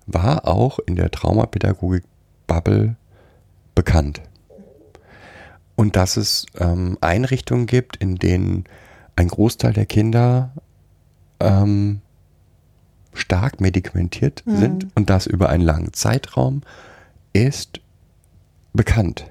[0.06, 2.98] war auch in der Traumapädagogik-Bubble
[3.74, 4.22] bekannt.
[5.76, 8.66] Und dass es ähm, Einrichtungen gibt, in denen
[9.16, 10.52] ein Großteil der Kinder
[11.40, 12.02] ähm,
[13.16, 16.62] stark medikamentiert sind und das über einen langen Zeitraum
[17.34, 17.82] ist
[18.72, 19.26] bekannt.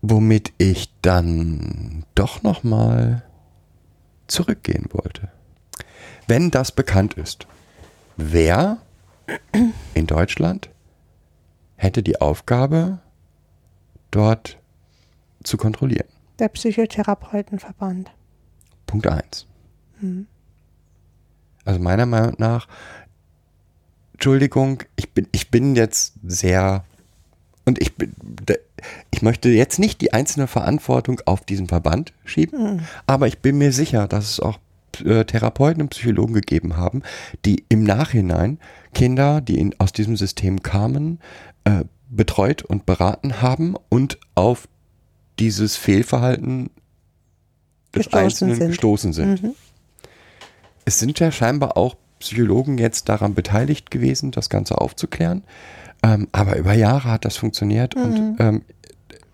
[0.00, 3.22] Womit ich dann doch noch mal
[4.26, 5.30] zurückgehen wollte.
[6.26, 7.46] Wenn das bekannt ist,
[8.16, 8.78] wer
[9.94, 10.70] in Deutschland
[11.76, 13.00] hätte die Aufgabe,
[14.10, 14.58] dort
[15.42, 16.08] zu kontrollieren?
[16.38, 18.10] Der Psychotherapeutenverband.
[18.86, 19.46] Punkt eins.
[21.64, 22.68] Also meiner Meinung nach,
[24.12, 26.84] Entschuldigung, ich bin, ich bin jetzt sehr
[27.64, 27.92] und ich
[29.10, 33.72] ich möchte jetzt nicht die einzelne Verantwortung auf diesen Verband schieben, aber ich bin mir
[33.72, 34.58] sicher, dass es auch
[35.04, 37.02] äh, Therapeuten und Psychologen gegeben haben,
[37.44, 38.58] die im Nachhinein
[38.92, 41.20] Kinder, die in, aus diesem System kamen,
[41.64, 44.68] äh, betreut und beraten haben und auf
[45.38, 46.70] dieses Fehlverhalten
[47.94, 48.68] des Gestoßen Einzelnen sind.
[48.68, 49.54] gestoßen sind.
[50.84, 55.42] Es sind ja scheinbar auch Psychologen jetzt daran beteiligt gewesen, das Ganze aufzuklären.
[56.04, 58.62] Ähm, aber über Jahre hat das funktioniert und ähm,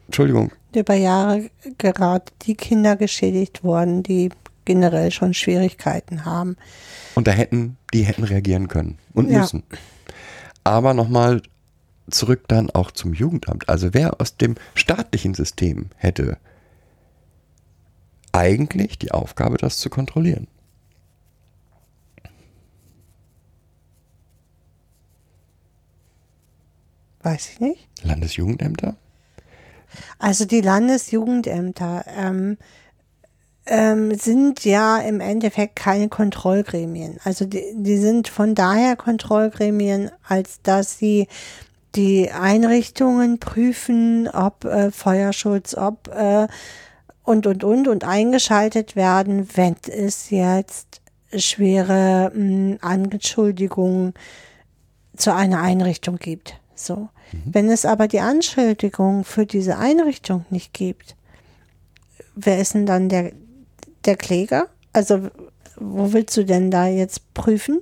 [0.06, 4.30] Entschuldigung, Über Jahre gerade die Kinder geschädigt worden, die
[4.64, 6.56] generell schon Schwierigkeiten haben.
[7.16, 9.40] und da hätten, die hätten reagieren können und Ja.
[9.40, 9.64] müssen.
[10.62, 11.42] Aber nochmal
[12.08, 13.68] zurück dann auch zum Jugendamt.
[13.68, 16.38] Also wer aus dem staatlichen System hätte
[18.32, 20.46] eigentlich die Aufgabe, das zu kontrollieren?
[27.22, 27.88] Weiß ich nicht.
[28.02, 28.96] Landesjugendämter?
[30.18, 32.56] Also die Landesjugendämter, ähm,
[33.66, 37.18] ähm, sind ja im Endeffekt keine Kontrollgremien.
[37.24, 41.28] Also die, die sind von daher Kontrollgremien, als dass sie
[41.94, 46.46] die Einrichtungen prüfen, ob äh, Feuerschutz, ob äh,
[47.22, 51.00] und und und und eingeschaltet werden, wenn es jetzt
[51.36, 54.14] schwere mh, Anschuldigungen
[55.16, 56.58] zu einer Einrichtung gibt.
[56.84, 57.08] So.
[57.44, 61.16] Wenn es aber die Anschuldigung für diese Einrichtung nicht gibt,
[62.34, 63.32] wer ist denn dann der,
[64.04, 64.66] der Kläger?
[64.92, 65.30] Also,
[65.76, 67.80] wo willst du denn da jetzt prüfen?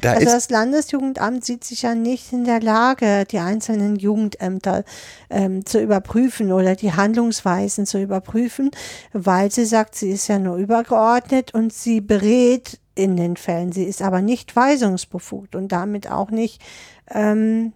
[0.00, 4.84] Da Also das Landesjugendamt sieht sich ja nicht in der Lage, die einzelnen Jugendämter
[5.28, 8.70] ähm, zu überprüfen oder die Handlungsweisen zu überprüfen,
[9.12, 13.72] weil sie sagt, sie ist ja nur übergeordnet und sie berät in den Fällen.
[13.72, 16.62] Sie ist aber nicht weisungsbefugt und damit auch nicht,
[17.10, 17.72] ähm,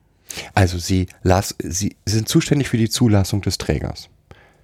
[0.54, 4.08] also sie, las, sie sind zuständig für die Zulassung des Trägers.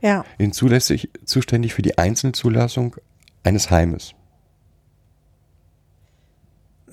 [0.00, 2.96] ja, Sie sind zulässig, zuständig für die Einzelzulassung
[3.44, 4.14] eines Heimes.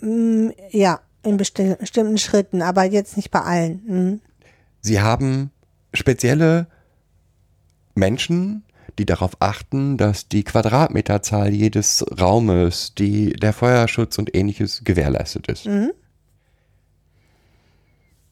[0.01, 3.81] mm, ja, in besti- bestimmten Schritten, aber jetzt nicht bei allen.
[3.87, 4.21] Mhm.
[4.81, 5.51] Sie haben
[5.93, 6.67] spezielle
[7.95, 8.63] Menschen,
[8.99, 15.65] die darauf achten, dass die Quadratmeterzahl jedes Raumes, die, der Feuerschutz und ähnliches gewährleistet ist.
[15.65, 15.91] Mhm.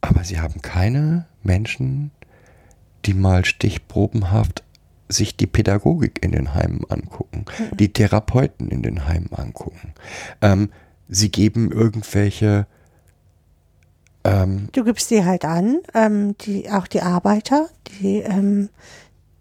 [0.04, 2.12] Aber sie haben keine Menschen,
[3.06, 4.64] die mal stichprobenhaft
[5.08, 7.46] sich die Pädagogik in den Heimen angucken,
[7.80, 9.94] die Therapeuten in den Heimen angucken.
[10.42, 10.72] Ähm,
[11.08, 12.68] sie geben irgendwelche
[14.26, 18.70] ähm, Du gibst die halt an, ähm, die, auch die Arbeiter, die, ähm,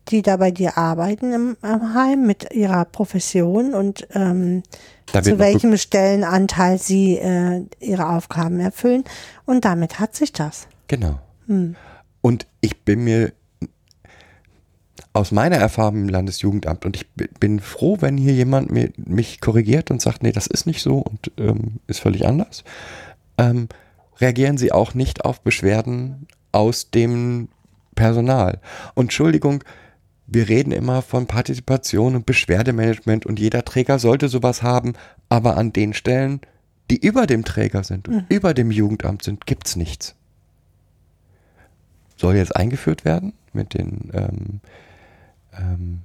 [0.08, 4.62] die da bei dir arbeiten im, im Heim mit ihrer Profession und ähm,
[5.06, 9.04] zu welchem Stellenanteil sie äh, ihre Aufgaben erfüllen.
[9.44, 10.66] Und damit hat sich das.
[10.88, 11.18] Genau.
[12.20, 13.32] Und ich bin mir
[15.12, 17.06] aus meiner Erfahrung im Landesjugendamt und ich
[17.38, 20.98] bin froh, wenn hier jemand mir, mich korrigiert und sagt, nee, das ist nicht so
[20.98, 22.64] und ähm, ist völlig anders,
[23.36, 23.68] ähm,
[24.20, 27.48] reagieren sie auch nicht auf Beschwerden aus dem
[27.94, 28.60] Personal.
[28.94, 29.62] Und Entschuldigung,
[30.26, 34.94] wir reden immer von Partizipation und Beschwerdemanagement und jeder Träger sollte sowas haben,
[35.28, 36.40] aber an den Stellen,
[36.90, 40.14] die über dem Träger sind und über dem Jugendamt sind, gibt's nichts.
[42.16, 44.60] Soll jetzt eingeführt werden mit den ähm,
[45.58, 46.00] ähm,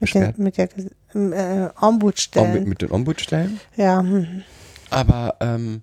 [0.00, 0.78] Mit, den, mit der äh,
[1.14, 2.52] Om- Ombudsstellen.
[2.52, 3.60] mit, mit den Ombudsstellen.
[3.76, 4.42] ja, hm.
[4.90, 5.82] Aber ähm,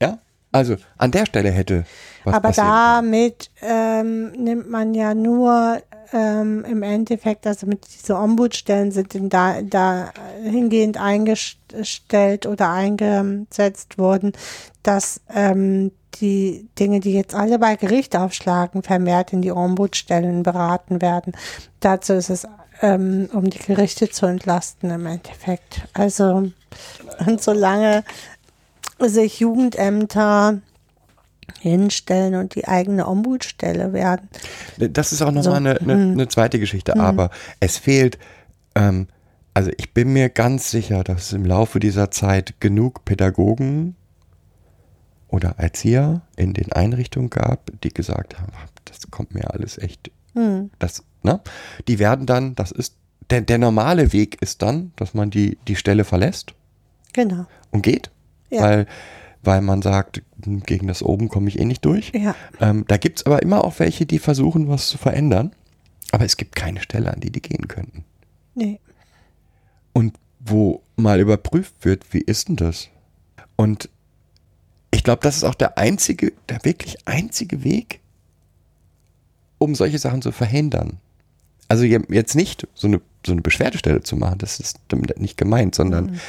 [0.00, 0.18] ja,
[0.52, 1.84] also an der Stelle hätte
[2.34, 5.80] aber damit ähm, nimmt man ja nur
[6.12, 10.12] ähm, im Endeffekt, also mit diese Ombudsstellen sind in da, da
[10.42, 14.32] hingehend eingestellt oder eingesetzt worden,
[14.82, 21.02] dass ähm, die Dinge, die jetzt alle bei Gericht aufschlagen, vermehrt in die Ombudsstellen beraten
[21.02, 21.34] werden.
[21.80, 22.46] Dazu ist es,
[22.80, 25.82] ähm, um die Gerichte zu entlasten im Endeffekt.
[25.92, 26.50] Also,
[27.26, 28.04] und solange
[28.98, 30.60] sich Jugendämter
[31.60, 34.28] hinstellen und die eigene Ombudsstelle werden.
[34.78, 36.12] Das ist auch nochmal So, eine, eine, hm.
[36.12, 37.30] eine zweite Geschichte, aber
[37.60, 38.18] es fehlt,
[38.74, 39.08] ähm,
[39.54, 43.96] also ich bin mir ganz sicher, dass es im Laufe dieser Zeit genug Pädagogen
[45.28, 48.52] oder Erzieher in den Einrichtungen gab, die gesagt haben,
[48.84, 50.70] das kommt mir alles echt, Hm.
[50.78, 51.40] das, ne?
[51.88, 52.94] Die werden dann, das ist,
[53.30, 56.54] der, der normale Weg ist dann, dass man die, die Stelle verlässt
[57.12, 57.46] Genau.
[57.70, 58.10] und geht,
[58.50, 58.62] Ja.
[58.62, 58.86] weil,
[59.46, 62.12] weil man sagt, hm, gegen das oben komme ich eh nicht durch.
[62.14, 62.34] Ja.
[62.60, 65.52] Ähm, da gibt es aber immer auch welche, die versuchen, was zu verändern.
[66.12, 68.04] Aber es gibt keine Stelle, an die die gehen könnten.
[68.54, 68.80] Nee.
[69.92, 72.88] Und wo mal überprüft wird, wie ist denn das?
[73.56, 73.88] Und
[74.90, 78.00] ich glaube, das ist auch der einzige, der wirklich einzige Weg,
[79.58, 80.98] um solche Sachen zu verhindern.
[81.68, 85.36] Also je- jetzt nicht so eine, so eine Beschwerdestelle zu machen, das ist damit nicht
[85.36, 86.20] gemeint, sondern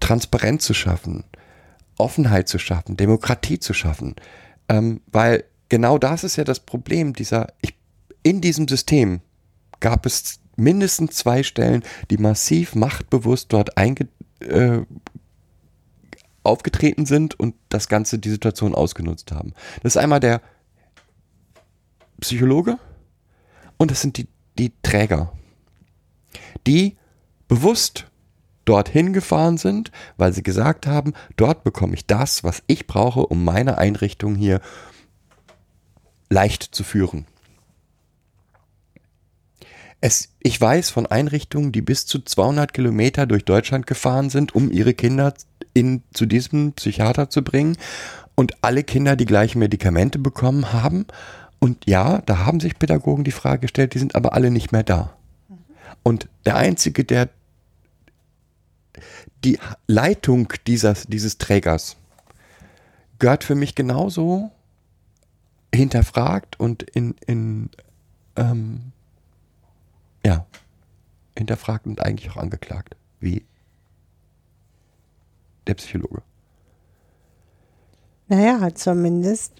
[0.00, 1.24] Transparenz zu schaffen,
[1.98, 4.16] Offenheit zu schaffen, Demokratie zu schaffen.
[4.68, 7.74] Ähm, weil genau das ist ja das Problem dieser, ich,
[8.22, 9.20] in diesem System
[9.80, 14.08] gab es mindestens zwei Stellen, die massiv machtbewusst dort einge,
[14.40, 14.82] äh,
[16.42, 19.52] aufgetreten sind und das Ganze die Situation ausgenutzt haben.
[19.82, 20.42] Das ist einmal der
[22.20, 22.78] Psychologe
[23.78, 24.28] und das sind die,
[24.58, 25.32] die Träger,
[26.66, 26.96] die
[27.48, 28.06] bewusst
[28.64, 33.44] dorthin gefahren sind, weil sie gesagt haben, dort bekomme ich das, was ich brauche, um
[33.44, 34.60] meine Einrichtung hier
[36.30, 37.26] leicht zu führen.
[40.00, 44.70] Es, ich weiß von Einrichtungen, die bis zu 200 Kilometer durch Deutschland gefahren sind, um
[44.70, 45.32] ihre Kinder
[45.72, 47.78] in, zu diesem Psychiater zu bringen
[48.34, 51.06] und alle Kinder die gleichen Medikamente bekommen haben
[51.58, 54.82] Und ja, da haben sich Pädagogen die Frage gestellt, die sind aber alle nicht mehr
[54.82, 55.16] da.
[56.02, 57.30] Und der Einzige, der
[59.44, 61.96] die Leitung dieses, dieses Trägers
[63.18, 64.50] gehört für mich genauso
[65.74, 67.70] hinterfragt und in, in
[68.36, 68.92] ähm,
[70.24, 70.46] ja,
[71.36, 73.44] hinterfragt und eigentlich auch angeklagt, wie
[75.66, 76.22] der Psychologe.
[78.28, 79.52] Naja, zumindest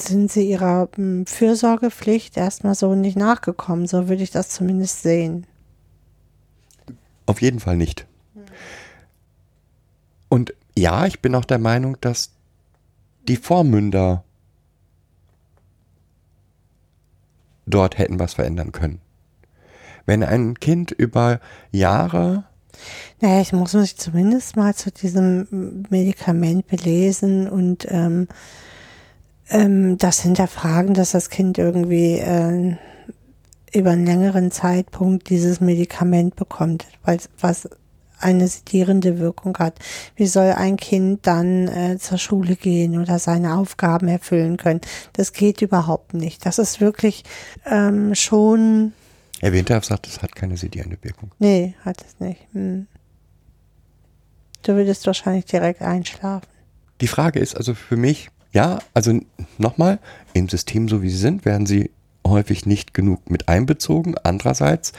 [0.00, 3.86] sind sie ihrer mm, Fürsorgepflicht erstmal so nicht nachgekommen.
[3.86, 5.46] So würde ich das zumindest sehen.
[7.26, 8.06] Auf jeden Fall nicht.
[10.76, 12.30] Ja, ich bin auch der Meinung, dass
[13.28, 14.24] die Vormünder
[17.66, 19.00] dort hätten was verändern können.
[20.06, 22.44] Wenn ein Kind über Jahre
[23.20, 28.26] Naja, ich muss mich zumindest mal zu diesem Medikament belesen und ähm,
[29.48, 32.76] ähm, das hinterfragen, dass das Kind irgendwie äh,
[33.72, 37.68] über einen längeren Zeitpunkt dieses Medikament bekommt, weil was
[38.22, 39.78] eine sedierende Wirkung hat.
[40.16, 44.80] Wie soll ein Kind dann äh, zur Schule gehen oder seine Aufgaben erfüllen können?
[45.14, 46.46] Das geht überhaupt nicht.
[46.46, 47.24] Das ist wirklich
[47.66, 48.92] ähm, schon
[49.42, 51.32] Herr Winterhoff sagt, es hat keine sedierende Wirkung.
[51.40, 52.40] Nee, hat es nicht.
[52.52, 52.86] Hm.
[54.62, 56.46] Du würdest wahrscheinlich direkt einschlafen.
[57.00, 59.18] Die Frage ist also für mich, ja, also
[59.58, 59.98] nochmal,
[60.32, 61.90] im System so wie sie sind, werden sie
[62.24, 64.14] häufig nicht genug mit einbezogen.
[64.22, 64.92] Andererseits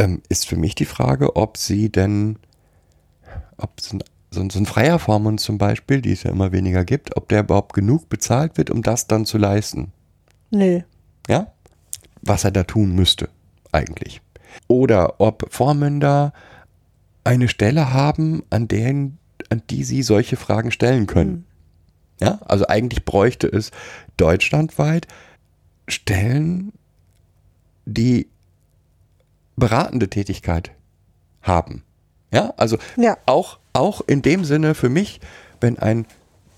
[0.00, 2.38] ähm, ist für mich die Frage, ob sie denn,
[3.58, 6.52] ob so ein, so ein, so ein freier Vormund zum Beispiel, die es ja immer
[6.52, 9.92] weniger gibt, ob der überhaupt genug bezahlt wird, um das dann zu leisten.
[10.50, 10.80] Nö.
[11.28, 11.52] Ja?
[12.22, 13.28] Was er da tun müsste,
[13.72, 14.22] eigentlich.
[14.68, 16.32] Oder ob Vormünder
[17.22, 19.18] eine Stelle haben, an, denen,
[19.50, 21.44] an die sie solche Fragen stellen können.
[22.20, 23.70] Ja, also eigentlich bräuchte es
[24.16, 25.06] deutschlandweit
[25.88, 26.72] Stellen,
[27.84, 28.28] die
[29.60, 30.72] beratende Tätigkeit
[31.42, 31.84] haben.
[32.32, 33.16] Ja, also Ja.
[33.26, 35.20] auch, auch in dem Sinne für mich,
[35.60, 36.06] wenn ein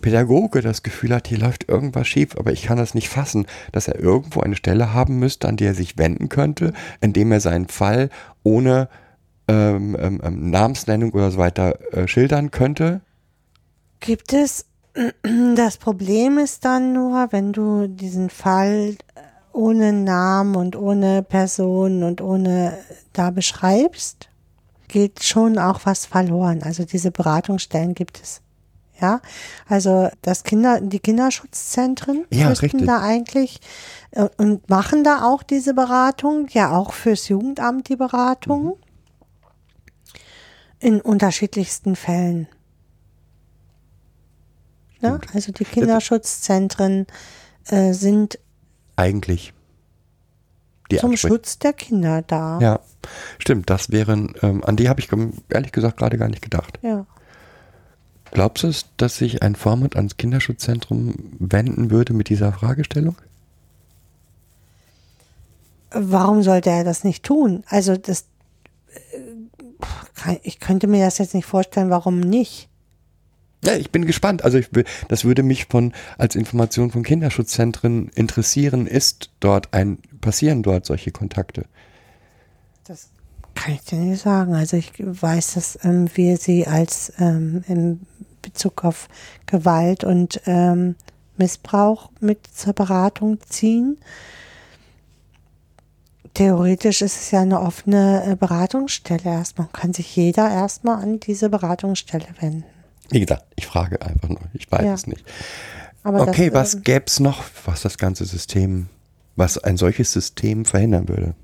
[0.01, 3.87] Pädagoge das Gefühl hat, hier läuft irgendwas schief, aber ich kann das nicht fassen, dass
[3.89, 7.69] er irgendwo eine Stelle haben müsste, an die er sich wenden könnte, indem er seinen
[7.69, 8.11] Fall
[8.43, 8.89] ohne
[9.49, 13.01] ähm, ähm, ähm, Namensnennung oder so weiter äh, schildern könnte.
[14.01, 14.67] Gibt es,
[15.55, 18.97] das Problem ist dann nur, wenn du diesen Fall
[19.53, 22.77] ohne Namen und ohne Person und ohne
[23.13, 24.29] da beschreibst,
[24.89, 26.63] geht schon auch was verloren.
[26.63, 28.41] Also diese Beratungsstellen gibt es.
[29.01, 29.21] Ja,
[29.67, 33.61] also das Kinder, die Kinderschutzzentren Ja, müssten da eigentlich
[34.13, 38.73] äh, und machen da auch diese Beratung, ja auch fürs Jugendamt die Beratung Mhm.
[40.79, 42.47] in unterschiedlichsten Fällen.
[45.01, 45.19] Ne?
[45.35, 47.07] Also die Kinderschutzzentren
[47.67, 48.39] äh, sind
[48.97, 49.53] Eigentlich.
[50.91, 52.59] Die zum Ansprech- Schutz der Kinder da.
[52.61, 52.81] Ja,
[53.39, 53.71] stimmt.
[53.71, 55.09] Das wären, ähm, an die habe ich
[55.49, 56.79] ehrlich gesagt gerade gar nicht gedacht.
[56.83, 57.07] ja.
[58.35, 63.15] Glaubst du, es, dass sich ein Vormund ans Kinderschutzzentrum wenden würde mit dieser Fragestellung?
[65.91, 67.63] Warum sollte er das nicht tun?
[67.67, 68.25] Also das,
[70.25, 72.71] äh, ich könnte mir das jetzt nicht vorstellen, warum nicht.
[73.65, 74.43] Ja, ich bin gespannt.
[74.45, 74.69] Also ich
[75.09, 78.87] das würde mich von als Information von Kinderschutzzentren interessieren.
[78.87, 81.67] Ist dort ein passieren dort solche Kontakte?
[82.85, 83.11] Das
[83.55, 84.55] kann ich dir nicht sagen.
[84.55, 88.01] Also ich weiß, dass ähm, wir sie als ähm, in
[88.41, 89.09] Bezug auf
[89.47, 90.97] Gewalt und ähm,
[91.37, 93.99] Missbrauch mit zur Beratung ziehen.
[96.35, 99.69] Theoretisch ist es ja eine offene äh, Beratungsstelle erstmal.
[99.73, 102.65] Kann sich jeder erstmal an diese Beratungsstelle wenden.
[103.11, 104.41] Wie gesagt, ich frage einfach nur.
[104.55, 104.95] Ich weiß Ja.
[104.95, 105.25] es nicht.
[106.03, 108.89] Aber okay, das, was ähm, gäbe es noch, was das ganze System,
[109.37, 111.35] was ein solches System verhindern würde?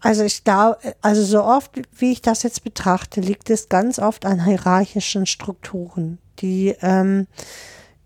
[0.00, 4.26] Also ich glaube, also so oft, wie ich das jetzt betrachte, liegt es ganz oft
[4.26, 7.26] an hierarchischen Strukturen, die ähm,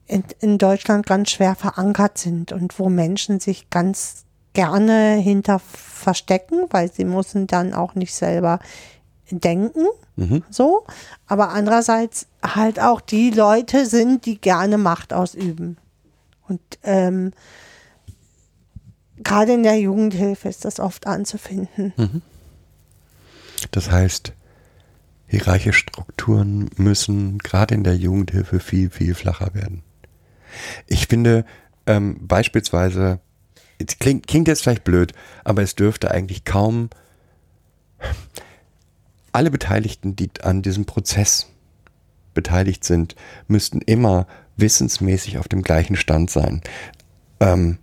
[0.07, 6.67] in, in Deutschland ganz schwer verankert sind und wo Menschen sich ganz gerne hinter verstecken,
[6.71, 8.61] weil sie müssen dann auch nicht selber
[9.31, 10.43] denken, Mhm.
[10.51, 10.85] so.
[11.27, 15.77] Aber andererseits halt auch die Leute sind, die gerne Macht ausüben.
[16.49, 17.33] Und ähm,
[19.23, 22.23] gerade in der Jugendhilfe ist das oft anzufinden.
[23.71, 24.33] Das heißt,
[25.27, 29.83] hierarchische Strukturen müssen gerade in der Jugendhilfe viel, viel flacher werden.
[30.87, 31.45] Ich finde
[31.87, 33.21] ähm, beispielsweise,
[34.01, 35.13] klingt, klingt jetzt vielleicht blöd,
[35.45, 36.89] aber es dürfte eigentlich kaum
[39.33, 41.47] alle Beteiligten, die an diesem Prozess
[42.35, 43.17] beteiligt sind,
[43.47, 44.27] müssten immer
[44.57, 46.63] wissensmäßig auf dem gleichen Stand sein.
[47.41, 47.79] ähm,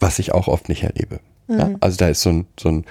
[0.00, 1.20] was ich auch oft nicht erlebe.
[1.48, 1.70] Ja?
[1.80, 2.84] Also da ist so ein, so ein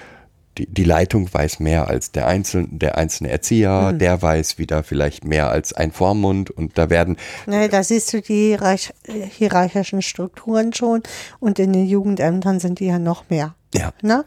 [0.58, 5.24] die, die Leitung weiß mehr als der einzelne, der einzelne Erzieher, der weiß wieder vielleicht
[5.24, 10.72] mehr als ein Vormund und da werden Ne, da siehst du die hierarch hierarchischen Strukturen
[10.72, 11.02] schon
[11.38, 13.54] und in den Jugendämtern sind die ja noch mehr.
[13.72, 14.24] ja Ne?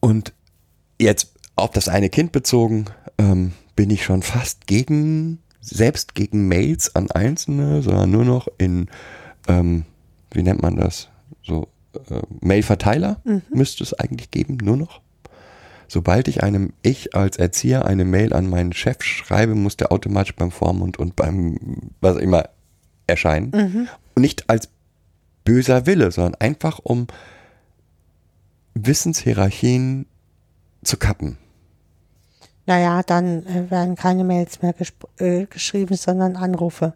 [0.00, 0.32] Und
[1.00, 2.86] jetzt auf das eine Kind bezogen,
[3.18, 8.88] ähm, bin ich schon fast gegen, selbst gegen Mails an Einzelne, sondern nur noch in,
[9.46, 9.84] ähm,
[10.32, 11.08] wie nennt man das?
[11.42, 11.68] So,
[12.10, 15.00] äh, Mailverteiler müsste es eigentlich geben, nur noch.
[15.86, 20.36] Sobald ich einem, ich als Erzieher eine Mail an meinen Chef schreibe, muss der automatisch
[20.36, 21.58] beim Vormund und beim,
[22.00, 22.50] was auch immer,
[23.06, 23.52] erscheinen.
[24.14, 24.68] Und nicht als
[25.44, 27.06] böser Wille, sondern einfach um
[28.74, 30.04] Wissenshierarchien
[30.84, 31.38] zu kappen.
[32.68, 34.74] Naja, dann äh, werden keine Mails mehr
[35.20, 36.92] äh, geschrieben, sondern Anrufe.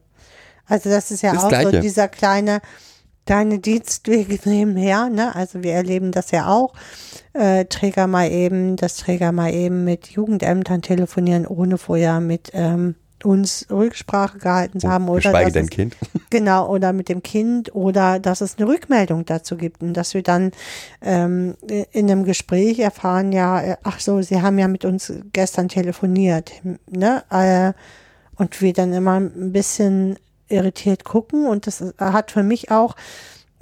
[0.66, 1.80] Also das ist ja Das auch so Gleiche.
[1.80, 2.60] dieser kleine,
[3.24, 5.34] kleine Dienstweg nebenher, ne?
[5.34, 6.74] Also wir erleben das ja auch.
[7.32, 12.94] Äh, Träger mal eben, das Träger mal eben mit Jugendämtern telefonieren, ohne vorher mit ähm,
[13.24, 15.08] uns Rücksprache gehalten zu haben.
[15.08, 15.96] Oder Geschweige es- Kind.
[16.30, 20.22] Genau, oder mit dem Kind oder dass es eine Rückmeldung dazu gibt und dass wir
[20.22, 20.52] dann
[21.02, 21.56] ähm,
[21.92, 26.52] in einem Gespräch erfahren, ja, äh, ach so, Sie haben ja mit uns gestern telefoniert,
[26.90, 27.22] ne?
[27.30, 27.72] Äh,
[28.36, 30.18] und wir dann immer ein bisschen
[30.48, 32.96] irritiert gucken und das ist- hat für mich auch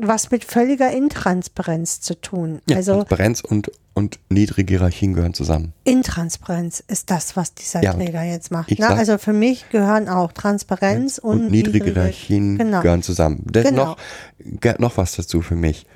[0.06, 2.60] was mit völliger Intransparenz zu tun.
[2.68, 5.72] Ja, also Transparenz und, und niedrige Hierarchien gehören zusammen.
[5.84, 8.70] Intransparenz ist das, was dieser Ja, Träger jetzt macht.
[8.70, 8.86] ich Ne?
[8.86, 12.82] sag- Also für mich gehören auch Transparenz und, Und, niedrige Hierarchien genau.
[12.82, 13.42] gehören zusammen.
[13.50, 13.96] Das Genau.
[14.44, 15.86] noch, noch was dazu für mich.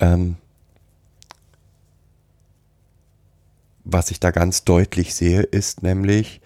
[0.00, 0.36] Ähm,
[3.84, 6.40] was ich da ganz deutlich sehe, ist nämlich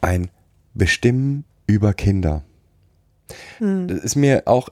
[0.00, 0.30] ein
[0.74, 2.42] Bestimmen über Kinder.
[3.58, 3.88] Hm.
[3.88, 4.70] Das ist mir auch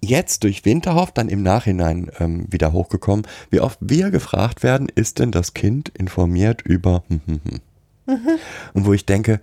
[0.00, 5.18] jetzt durch Winterhoff dann im Nachhinein ähm, wieder hochgekommen, wie oft wir gefragt werden, ist
[5.18, 7.60] denn das Kind informiert über hm, hm, hm.
[8.06, 8.38] Mhm.
[8.74, 9.40] und wo ich denke,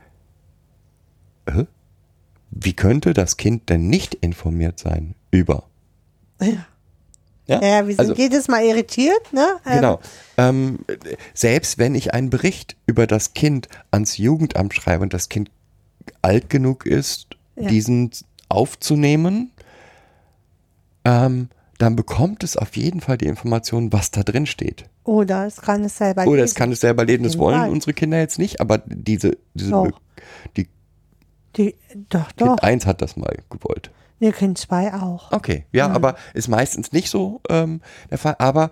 [1.45, 1.65] äh,
[2.51, 5.63] wie könnte das Kind denn nicht informiert sein über?
[6.41, 6.65] Ja.
[7.47, 9.45] Ja, Ja, wir sind also- jedes Mal irritiert, ne?
[9.65, 9.99] Ähm, Genau.
[10.37, 10.79] Ähm,
[11.33, 15.49] selbst wenn ich einen Bericht über das Kind ans Jugendamt schreibe und das Kind
[16.21, 17.67] alt genug ist, Ja.
[17.67, 18.11] diesen
[18.47, 19.51] aufzunehmen,
[21.05, 24.85] ähm, dann bekommt es auf jeden Fall die Information, was da drin steht.
[25.03, 26.57] Oder es kann es selber Oder es lesen.
[26.57, 27.69] kann es selber lesen, das wollen Fall.
[27.71, 29.99] unsere Kinder jetzt nicht, aber diese, diese Doch.
[30.55, 30.67] die
[31.55, 31.75] Die,
[32.09, 32.47] doch, doch.
[32.47, 33.89] Kind 1 hat das mal gewollt.
[34.19, 35.31] Wir Kind 2 auch.
[35.31, 37.81] Okay, ja, aber ist meistens nicht so ähm,
[38.11, 38.35] der Fall.
[38.37, 38.69] Aber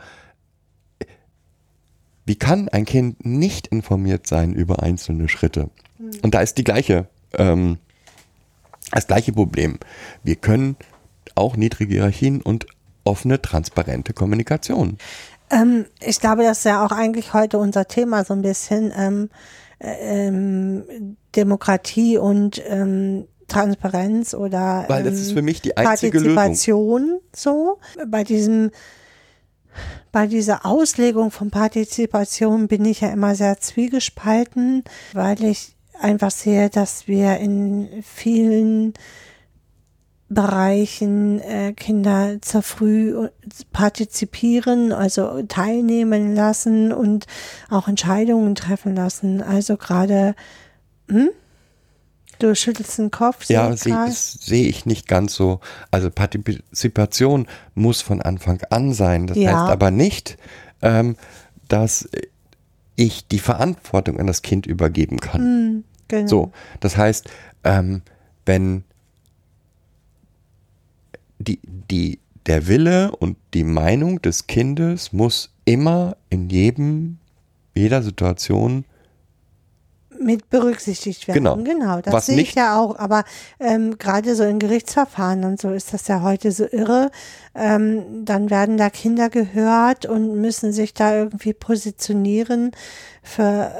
[2.25, 5.71] wie kann ein Kind nicht informiert sein über einzelne Schritte?
[6.21, 7.79] Und da ist die gleiche, ähm,
[8.91, 9.79] das gleiche Problem.
[10.23, 10.75] Wir können
[11.39, 12.67] auch niedrige Hierarchien und
[13.03, 14.97] offene, transparente Kommunikation.
[15.49, 19.29] Ähm, ich glaube, das ist ja auch eigentlich heute unser Thema so ein bisschen ähm,
[19.79, 26.19] äh, ähm, Demokratie und ähm, Transparenz oder Weil das ähm, ist für mich die einzige
[26.19, 26.35] Lösung.
[26.35, 27.79] Partizipation so.
[28.07, 28.71] Bei diesem
[30.11, 34.83] bei dieser Auslegung von Partizipation bin ich ja immer sehr zwiegespalten,
[35.13, 38.93] weil ich einfach sehe, dass wir in vielen
[40.29, 43.27] Bereichen äh, Kinder zu früh
[43.73, 47.25] partizipieren, also teilnehmen lassen und
[47.69, 49.41] auch Entscheidungen treffen lassen.
[49.41, 50.35] Also gerade,
[51.09, 51.29] hm?
[52.37, 53.45] Du schüttelst den Kopf.
[53.49, 54.07] Ja, sehe grad.
[54.07, 55.59] das sehe ich nicht ganz so.
[55.91, 59.27] Also Partizipation muss von Anfang an sein.
[59.27, 59.51] Das Ja.
[59.63, 60.37] heißt aber nicht,
[60.81, 61.17] ähm,
[61.67, 62.07] dass
[62.95, 65.41] ich die Verantwortung an das Kind übergeben kann.
[65.41, 66.27] Hm, genau.
[66.27, 67.29] So, das heißt,
[67.65, 68.03] ähm,
[68.45, 68.83] wenn
[71.39, 77.17] die, die, der Wille und die Meinung des Kindes muss immer in jedem,
[77.73, 78.85] jeder Situation
[80.19, 81.43] mit berücksichtigt werden.
[81.43, 81.55] Genau.
[81.57, 82.97] genau das Was sehe ich ja auch.
[82.97, 83.23] Aber
[83.59, 87.09] ähm, gerade so in Gerichtsverfahren und so ist das ja heute so irre.
[87.55, 92.71] Ähm, dann werden da Kinder gehört und müssen sich da irgendwie positionieren
[93.23, 93.71] für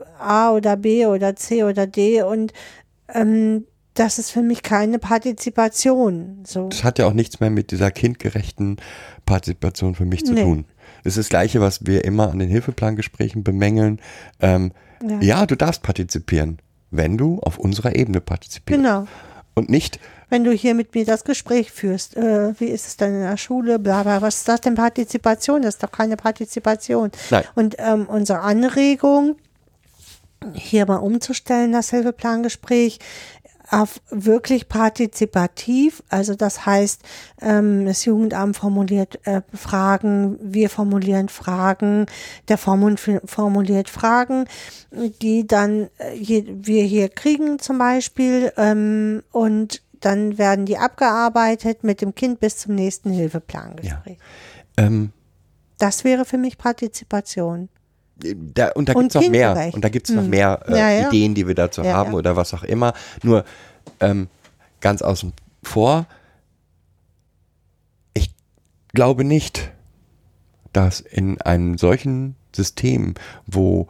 [0.00, 2.52] äh, A oder B oder C oder D und
[3.08, 3.64] ähm,
[3.98, 6.42] das ist für mich keine Partizipation.
[6.46, 6.68] So.
[6.68, 8.76] Das hat ja auch nichts mehr mit dieser kindgerechten
[9.24, 10.42] Partizipation für mich zu Nee.
[10.42, 10.64] tun.
[11.04, 14.00] Das ist das Gleiche, was wir immer an den Hilfeplangesprächen bemängeln.
[14.40, 14.72] Ähm,
[15.02, 15.20] Ja.
[15.20, 15.46] ja.
[15.46, 16.58] du darfst partizipieren,
[16.90, 18.82] wenn du auf unserer Ebene partizipierst.
[18.82, 19.06] Genau.
[19.54, 23.14] Und nicht, Wenn du hier mit mir das Gespräch führst, äh, wie ist es denn
[23.14, 25.62] in der Schule, bla bla, was ist das denn Partizipation?
[25.62, 27.10] Das ist doch keine Partizipation.
[27.30, 27.44] Nein.
[27.54, 29.36] Und ähm, unsere Anregung,
[30.54, 32.98] hier mal umzustellen, das Hilfeplangespräch,
[33.70, 36.02] auf wirklich partizipativ.
[36.08, 37.02] Also das heißt,
[37.40, 42.06] ähm, das Jugendamt formuliert äh, Fragen, wir formulieren Fragen,
[42.48, 44.44] der Vormund formuliert Fragen,
[45.22, 52.00] die dann äh, wir hier kriegen zum Beispiel ähm, und dann werden die abgearbeitet mit
[52.00, 54.18] dem Kind bis zum nächsten Hilfeplangespräch.
[54.78, 54.86] Ja.
[54.86, 55.12] Ähm,
[55.78, 57.68] das wäre für mich Partizipation.
[58.16, 59.70] Da, und da gibt es noch mehr.
[59.74, 61.08] Und da gibt es noch mehr äh, ja, ja.
[61.08, 62.94] Ideen, die wir dazu ja, haben oder was auch immer.
[63.22, 63.44] Nur
[64.00, 64.28] ähm,
[64.80, 66.06] ganz außen vor,
[68.14, 68.30] ich
[68.94, 69.70] glaube nicht,
[70.72, 73.14] dass in einem solchen System,
[73.46, 73.88] wo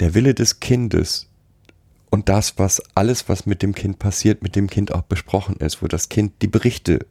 [0.00, 1.28] der Wille des Kindes
[2.10, 5.82] und das, was alles, was mit dem Kind passiert, mit dem Kind auch besprochen ist,
[5.82, 7.06] wo das Kind die Berichte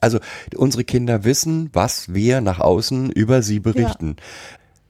[0.00, 0.18] also
[0.56, 4.16] unsere Kinder wissen, was wir nach außen über sie berichten.
[4.18, 4.24] Ja.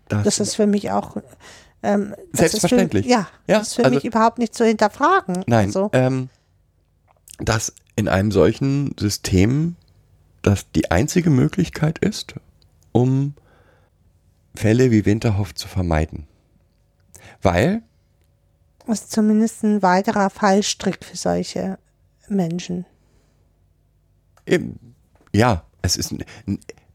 [0.08, 1.16] Das, das, ist für mich auch
[1.82, 3.06] ähm, selbstverständlich.
[3.06, 5.44] Für, ja, ja, das ist für also, mich überhaupt nicht zu hinterfragen.
[5.46, 5.90] Nein, also.
[5.92, 6.28] ähm,
[7.38, 9.76] dass in einem solchen System
[10.42, 12.34] das die einzige Möglichkeit ist,
[12.90, 13.34] um
[14.54, 16.26] Fälle wie Winterhoff zu vermeiden.
[17.40, 17.82] Weil
[18.86, 21.78] das ist zumindest ein weiterer Fallstrick für solche
[22.28, 22.84] Menschen.
[25.32, 26.14] Ja, es ist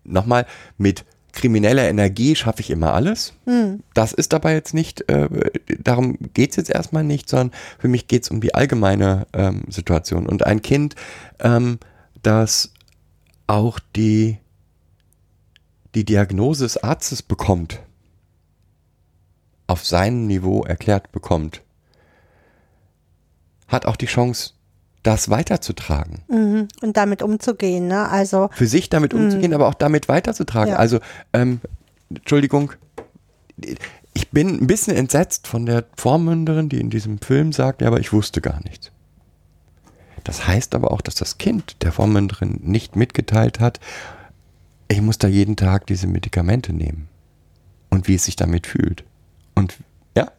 [0.03, 0.45] nochmal
[0.77, 1.05] mit
[1.37, 3.33] krimineller Energie schaffe ich immer alles.
[3.45, 3.83] Hm.
[3.93, 5.29] Das ist dabei jetzt nicht, äh,
[5.79, 9.63] darum geht es jetzt erstmal nicht, sondern für mich geht es um die allgemeine ähm,
[9.69, 10.25] Situation.
[10.25, 10.95] Und ein Kind,
[11.39, 11.77] ähm,
[12.23, 12.73] das
[13.45, 14.39] auch die,
[15.93, 17.81] die Diagnose des Arztes bekommt,
[19.67, 21.61] auf seinem Niveau erklärt bekommt,
[23.67, 24.53] hat auch die Chance,
[25.07, 26.19] das weiterzutragen.
[26.27, 26.67] Mhm.
[26.81, 28.09] Und damit umzugehen, ne?
[28.09, 28.49] Also.
[28.51, 29.21] Für sich damit mhm.
[29.21, 30.73] umzugehen, aber auch damit weiterzutragen.
[30.73, 30.79] Ja.
[30.79, 30.99] Also,
[31.31, 31.61] ähm,
[32.09, 32.73] Entschuldigung,
[34.13, 38.01] ich bin ein bisschen entsetzt von der Vormünderin, die in diesem Film sagt, ja, aber
[38.01, 38.91] ich wusste gar nichts.
[40.25, 43.79] Das heißt aber auch, dass das Kind der Vormünderin nicht mitgeteilt hat,
[44.89, 47.07] ich muss da jeden Tag diese Medikamente nehmen.
[47.89, 49.05] Und wie es sich damit fühlt.
[49.55, 49.77] Und
[50.17, 50.31] ja,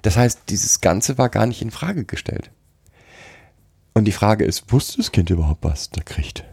[0.00, 2.50] das heißt, dieses Ganze war gar nicht in Frage gestellt.
[3.94, 6.44] Und die Frage ist, wusste das Kind überhaupt, was da kriegt?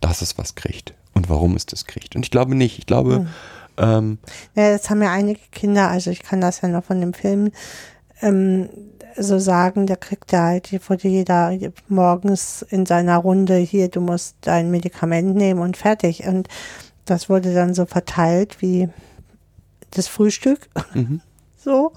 [0.00, 0.94] Dass es was kriegt.
[1.12, 2.16] Und warum es das kriegt.
[2.16, 2.78] Und ich glaube nicht.
[2.78, 3.20] Ich glaube.
[3.20, 3.28] Mhm.
[3.76, 4.18] Ähm,
[4.54, 7.52] ja, das haben ja einige Kinder, also ich kann das ja noch von dem Film
[8.20, 8.68] ähm,
[9.16, 11.56] so sagen, der kriegt da halt, wurde jeder
[11.88, 16.26] morgens in seiner Runde hier, du musst dein Medikament nehmen und fertig.
[16.26, 16.48] Und
[17.04, 18.88] das wurde dann so verteilt wie
[19.90, 20.68] das Frühstück.
[20.94, 21.20] Mhm.
[21.56, 21.92] so.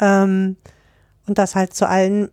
[0.00, 0.56] Ähm,
[1.28, 2.30] und das halt zu allen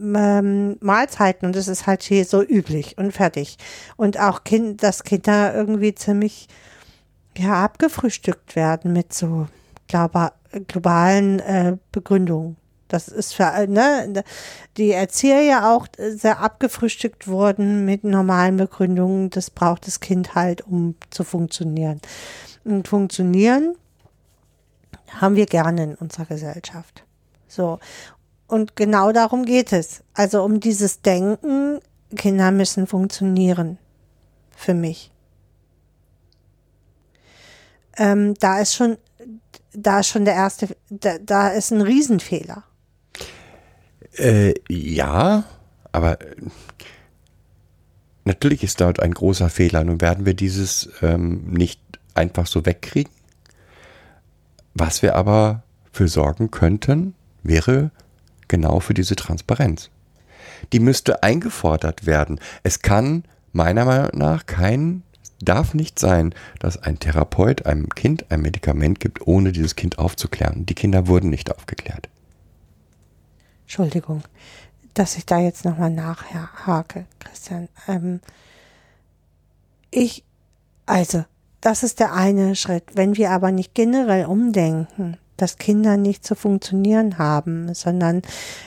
[0.00, 3.56] ähm, Mahlzeiten und das ist halt hier so üblich und fertig.
[3.96, 6.48] Und auch kind, dass Kinder irgendwie ziemlich
[7.36, 9.46] ja abgefrühstückt werden mit so
[9.92, 10.32] glaube,
[10.68, 12.56] globalen äh, Begründungen.
[12.88, 14.24] Das ist für ne,
[14.76, 19.30] die Erzieher ja auch sehr abgefrühstückt wurden mit normalen Begründungen.
[19.30, 22.00] Das braucht das Kind halt, um zu funktionieren.
[22.64, 23.76] Und funktionieren
[25.08, 27.04] haben wir gerne in unserer Gesellschaft.
[27.48, 27.78] So.
[28.52, 30.02] Und genau darum geht es.
[30.12, 31.80] Also um dieses Denken,
[32.14, 33.78] Kinder müssen funktionieren.
[34.54, 35.10] Für mich.
[37.96, 38.98] Ähm, da ist schon,
[39.72, 42.62] da ist schon der erste, da, da ist ein Riesenfehler.
[44.18, 45.44] Äh, ja,
[45.90, 46.36] aber äh,
[48.26, 49.82] natürlich ist dort ein großer Fehler.
[49.82, 51.80] Nun werden wir dieses ähm, nicht
[52.12, 53.14] einfach so wegkriegen.
[54.74, 57.90] Was wir aber für sorgen könnten, wäre
[58.52, 59.88] genau für diese Transparenz.
[60.72, 62.38] Die müsste eingefordert werden.
[62.62, 65.02] Es kann meiner Meinung nach kein,
[65.40, 70.66] darf nicht sein, dass ein Therapeut einem Kind ein Medikament gibt, ohne dieses Kind aufzuklären.
[70.66, 72.10] Die Kinder wurden nicht aufgeklärt.
[73.62, 74.22] Entschuldigung,
[74.92, 77.70] dass ich da jetzt nochmal nachhake, Christian.
[77.88, 78.20] Ähm,
[79.90, 80.24] ich,
[80.84, 81.24] also,
[81.62, 82.84] das ist der eine Schritt.
[82.92, 88.22] Wenn wir aber nicht generell umdenken, dass Kinder nicht zu funktionieren haben, sondern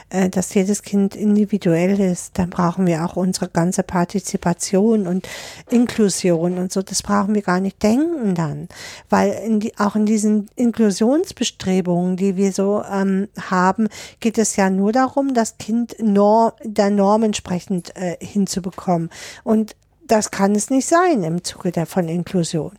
[0.10, 5.28] äh, dass jedes Kind individuell ist, dann brauchen wir auch unsere ganze Partizipation und
[5.70, 6.82] Inklusion und so.
[6.82, 8.68] Das brauchen wir gar nicht denken dann,
[9.10, 13.88] weil in die, auch in diesen Inklusionsbestrebungen, die wir so ähm, haben,
[14.20, 19.10] geht es ja nur darum, das Kind Norm, der Norm entsprechend äh, hinzubekommen.
[19.44, 19.76] Und
[20.08, 22.74] das kann es nicht sein im Zuge der von Inklusion.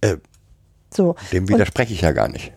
[0.00, 0.16] Äh,
[0.92, 1.16] so.
[1.32, 2.52] Dem widerspreche ich ja gar nicht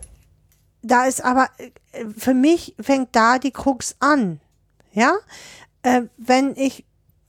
[0.90, 1.48] da ist aber,
[1.92, 4.40] äh, für mich fängt da die Krux an.
[4.92, 5.14] Ja,
[5.82, 6.84] äh, wenn ich,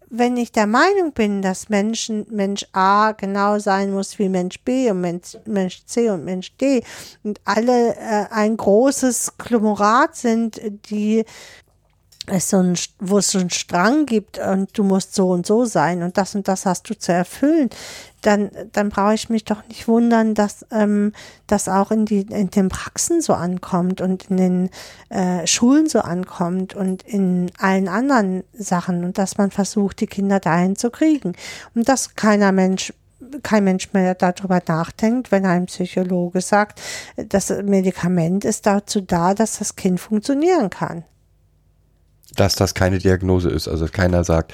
[0.09, 4.89] wenn ich der Meinung bin, dass Menschen, Mensch A genau sein muss wie Mensch B
[4.89, 6.83] und Mensch, Mensch C und Mensch D
[7.23, 11.25] und alle äh, ein großes Klumorat sind, die
[12.29, 15.65] es so ein, wo es so einen Strang gibt und du musst so und so
[15.65, 17.69] sein und das und das hast du zu erfüllen,
[18.21, 21.13] dann, dann brauche ich mich doch nicht wundern, dass ähm,
[21.47, 24.69] das auch in, die, in den Praxen so ankommt und in den
[25.09, 30.39] äh, Schulen so ankommt und in allen anderen Sachen und dass man versucht, die Kinder
[30.39, 31.33] dahin zu kriegen.
[31.75, 32.93] Und dass keiner Mensch
[33.43, 36.81] kein Mensch mehr darüber nachdenkt, wenn ein Psychologe sagt,
[37.17, 41.03] das Medikament ist dazu da, dass das Kind funktionieren kann
[42.35, 43.67] dass das keine Diagnose ist.
[43.67, 44.53] Also keiner sagt,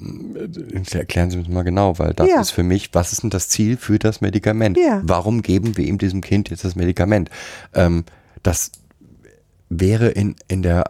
[0.00, 2.40] äh, erklären Sie uns mal genau, weil das Ja.
[2.40, 4.76] ist für mich, was ist denn das Ziel für das Medikament?
[4.78, 5.00] Ja.
[5.04, 7.30] Warum geben wir ihm diesem Kind jetzt das Medikament?
[7.74, 8.04] Ähm,
[8.42, 8.72] das
[9.68, 10.84] wäre in, in der,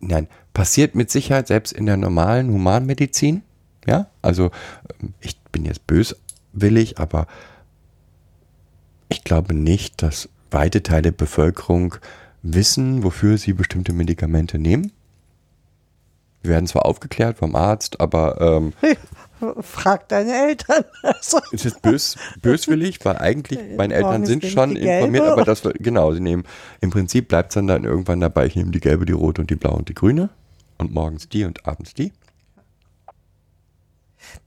[0.00, 3.42] nein, passiert mit Sicherheit selbst in der normalen Humanmedizin.
[3.86, 4.50] Ja, also
[5.00, 7.26] ähm, ich bin jetzt böswillig, aber
[9.08, 11.94] ich glaube nicht, dass weite Teile der Bevölkerung
[12.42, 14.92] wissen, wofür sie bestimmte Medikamente nehmen.
[16.42, 18.72] Wir werden zwar aufgeklärt vom Arzt, aber ähm,
[19.60, 20.84] Frag deine Eltern.
[21.02, 26.12] Also, es ist bös, böswillig, weil eigentlich meine Eltern sind schon informiert, aber das genau,
[26.12, 26.44] sie nehmen
[26.80, 29.50] im Prinzip bleibt es dann, dann irgendwann dabei, ich nehme die gelbe, die rote und
[29.50, 30.30] die blaue und die grüne
[30.78, 32.12] und morgens die und abends die.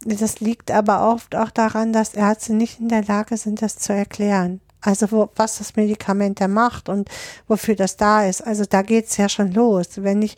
[0.05, 3.93] das liegt aber oft auch daran, dass Ärzte nicht in der Lage sind, das zu
[3.93, 4.61] erklären.
[4.81, 7.09] Also wo, was das Medikament da macht und
[7.47, 8.41] wofür das da ist.
[8.45, 10.03] Also da geht's ja schon los.
[10.03, 10.35] Wenn ich,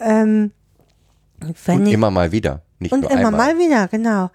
[0.00, 0.52] ähm,
[1.64, 3.54] wenn und ich immer mal wieder, nicht Und nur immer einmal.
[3.54, 4.30] mal wieder, genau.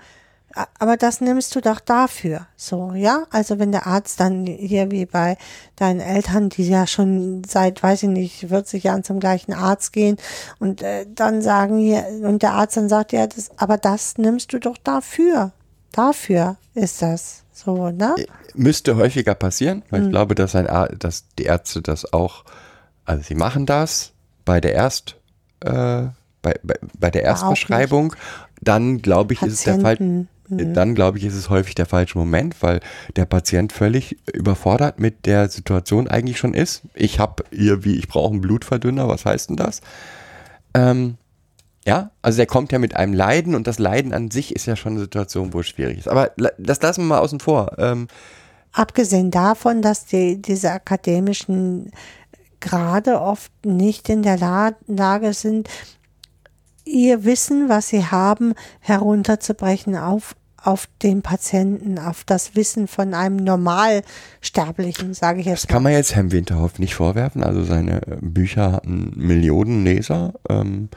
[0.80, 2.47] Aber das nimmst du doch dafür.
[2.55, 3.26] So, ja?
[3.30, 5.38] Also wenn der Arzt dann hier wie bei
[5.76, 10.18] deinen Eltern, die ja schon seit, weiß ich nicht, 40 Jahren zum gleichen Arzt gehen
[10.58, 14.51] und äh, dann sagen hier, und der Arzt dann sagt, ja, das, aber das nimmst
[14.53, 15.51] du doch dafür.
[15.91, 17.43] Dafür ist das.
[17.53, 18.16] So, ne?
[18.55, 20.05] Müsste häufiger passieren, weil Hm.
[20.08, 22.45] ich glaube, dass, ein Ar dass die Ärzte das auch,
[23.05, 24.14] also sie machen das
[24.45, 25.18] bei der Erst,
[25.60, 26.03] äh,
[26.47, 27.23] bei, bei, bei der.
[27.23, 28.15] Erstbeschreibung,
[28.61, 31.85] dann glaube ich, ist es der Fall, Patienten, dann glaube ich, ist es häufig der
[31.85, 32.79] falsche Moment, weil
[33.15, 36.83] der Patient völlig überfordert mit der Situation eigentlich schon ist.
[36.93, 39.81] Ich habe irgendwie, ich brauche einen Blutverdünner, was heißt denn das?
[40.73, 41.17] Ähm,
[41.85, 44.75] ja, also der kommt ja mit einem Leiden und das Leiden an sich ist ja
[44.75, 46.07] schon eine Situation, wo es schwierig ist.
[46.07, 47.77] Aber das lassen wir mal außen vor.
[47.77, 48.07] Ähm,
[48.71, 51.91] Abgesehen davon, dass die, diese akademischen
[52.59, 55.69] Grade oft nicht in der La Lage sind,
[56.88, 63.38] ihr Wissen, was sie haben, herunterzubrechen auf, auf den Patienten, auf das Wissen von einem
[63.38, 67.43] Normalsterblichen, sage ich jetzt Das kann man jetzt Herrn Winterhoff nicht vorwerfen.
[67.43, 70.33] Also seine äh, Bücher hatten Millionen Leser.
[70.49, 70.89] Ähm,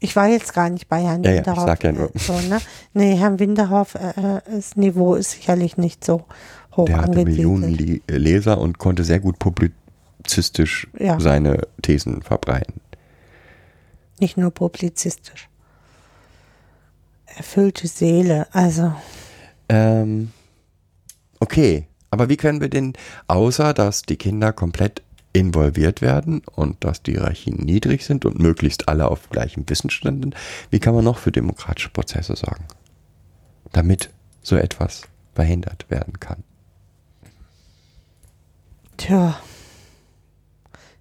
[0.00, 1.64] Ich war jetzt gar nicht bei Herrn Ja, ja, ich Winterhoff.
[1.66, 2.14] sag ja nur.
[2.14, 2.58] äh, So, ne?
[2.92, 6.24] Nee, Herrn Winterhoff, äh, äh, das Niveau ist sicherlich nicht so
[6.76, 11.18] hoch der hatte Millionen Leser und konnte sehr gut publizistisch Ja.
[11.20, 12.80] seine Thesen verbreiten.
[14.20, 15.48] Nicht nur publizistisch.
[17.26, 18.94] Erfüllte Seele, also.
[19.68, 20.32] Ähm,
[21.40, 22.92] okay, aber wie können wir denn,
[23.26, 25.02] außer dass die Kinder komplett
[25.32, 30.36] involviert werden und dass die Hierarchien niedrig sind und möglichst alle auf gleichem Wissensstand sind,
[30.70, 32.64] wie kann man noch für demokratische Prozesse sorgen,
[33.72, 34.10] damit
[34.42, 35.02] so etwas
[35.34, 36.44] verhindert werden kann?
[38.96, 39.40] Tja,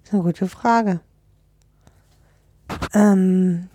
[0.04, 1.00] ist eine gute Frage.
[2.94, 3.70] Ähm,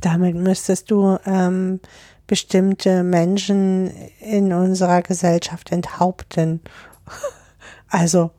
[0.00, 1.80] damit müsstest du ähm,
[2.26, 6.60] bestimmte Menschen in unserer Gesellschaft enthaupten.
[7.92, 8.30] Also,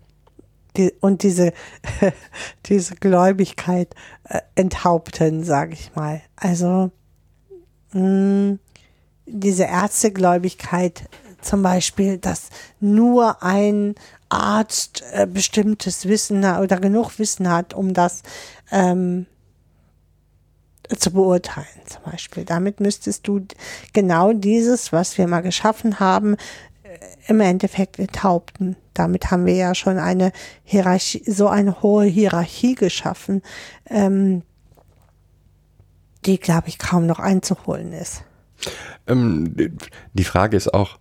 [0.78, 1.52] die, und diese,
[2.68, 6.22] diese Gläubigkeit äh, enthaupten, sage ich mal.
[6.38, 6.92] Also,
[7.92, 8.60] mh,
[9.26, 11.10] diese Ärztegläubigkeit
[11.42, 13.96] zum Beispiel, dass nur ein
[14.30, 18.24] Arzt äh, bestimmtes Wissen oder genug Wissen hat, um das
[18.72, 19.26] ähm,
[20.98, 22.46] zu beurteilen, zum Beispiel.
[22.46, 23.46] Damit müsstest du
[23.94, 26.36] genau dieses, was wir mal geschaffen haben,
[26.84, 28.76] äh, im Endeffekt enthaupten.
[28.94, 30.32] Damit haben wir ja schon eine
[30.64, 33.42] Hierarchie, so eine hohe Hierarchie geschaffen,
[33.90, 34.44] ähm,
[36.26, 38.24] die, glaube ich, kaum noch einzuholen ist.
[39.08, 39.56] Ähm,
[40.14, 41.00] die Frage ist auch,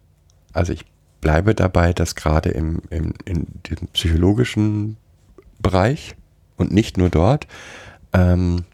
[0.52, 0.84] also ich
[1.20, 4.96] bleibe dabei, dass gerade im, im, in diesem psychologischen
[5.58, 6.16] Bereich
[6.56, 7.46] und nicht nur dort,
[8.12, 8.64] ähm,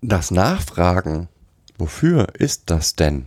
[0.00, 1.28] das Nachfragen,
[1.78, 3.26] wofür ist das denn?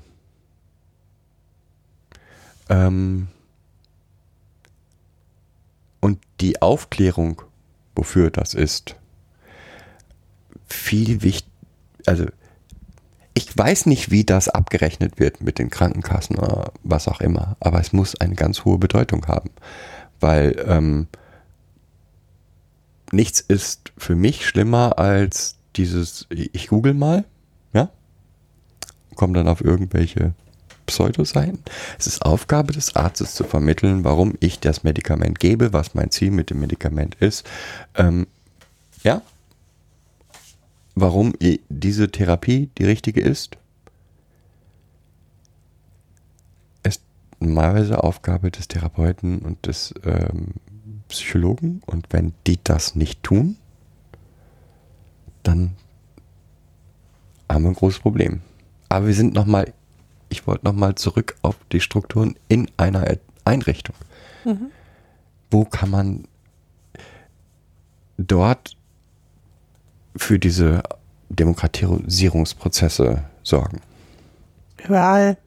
[2.69, 3.27] Ähm,
[5.99, 7.41] und die Aufklärung,
[7.95, 8.95] wofür das ist,
[10.67, 11.51] viel wichtig,
[12.05, 12.25] also
[13.35, 17.79] ich weiß nicht, wie das abgerechnet wird mit den Krankenkassen oder was auch immer, aber
[17.79, 19.49] es muss eine ganz hohe Bedeutung haben,
[20.19, 21.07] weil ähm,
[23.11, 27.25] nichts ist für mich schlimmer als dieses, ich google mal,
[27.73, 27.89] ja,
[29.15, 30.33] komme dann auf irgendwelche
[30.85, 31.59] Pseudoseiten.
[31.97, 36.31] Es ist Aufgabe des Arztes zu vermitteln, warum ich das Medikament gebe, was mein Ziel
[36.31, 37.47] mit dem Medikament ist.
[37.95, 38.27] Ähm,
[39.03, 39.21] ja,
[40.95, 41.33] warum
[41.69, 43.57] diese Therapie die richtige ist,
[46.83, 47.01] ist
[47.39, 50.53] normalerweise Aufgabe des Therapeuten und des ähm,
[51.07, 51.81] Psychologen.
[51.85, 53.57] Und wenn die das nicht tun,
[55.43, 55.75] dann
[57.49, 58.41] haben wir ein großes Problem.
[58.89, 59.73] Aber wir sind nochmal,
[60.29, 63.05] ich wollte nochmal zurück auf die Strukturen in einer
[63.45, 63.95] Einrichtung.
[65.51, 66.27] Wo kann man
[68.17, 68.75] dort
[70.15, 70.83] für diese
[71.29, 73.81] Demokratisierungsprozesse sorgen?
[74.83, 75.37] Überall.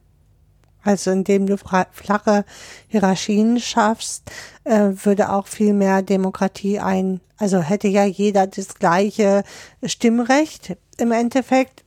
[0.87, 2.45] Also indem du flache
[2.89, 4.31] Hierarchien schaffst,
[4.65, 7.21] äh, würde auch viel mehr Demokratie ein.
[7.39, 9.43] Also hätte ja jeder das gleiche
[9.85, 11.85] Stimmrecht im Endeffekt.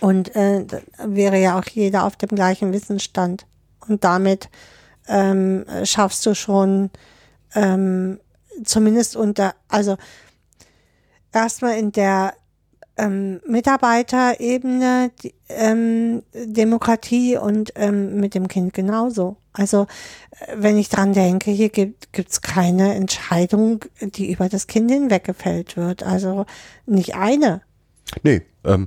[0.00, 0.66] Und äh,
[1.04, 3.46] wäre ja auch jeder auf dem gleichen Wissensstand.
[3.88, 4.50] Und damit
[5.08, 6.90] ähm, schaffst du schon
[7.54, 8.18] ähm,
[8.64, 9.96] zumindest unter, also
[11.32, 12.34] erstmal in der
[12.96, 19.36] ähm, Mitarbeiterebene die, ähm, Demokratie und ähm, mit dem Kind genauso.
[19.52, 19.86] Also
[20.30, 25.76] äh, wenn ich dran denke, hier gibt es keine Entscheidung, die über das Kind hinweggefällt
[25.76, 26.02] wird.
[26.02, 26.46] Also
[26.86, 27.62] nicht eine.
[28.22, 28.86] Nee, ähm,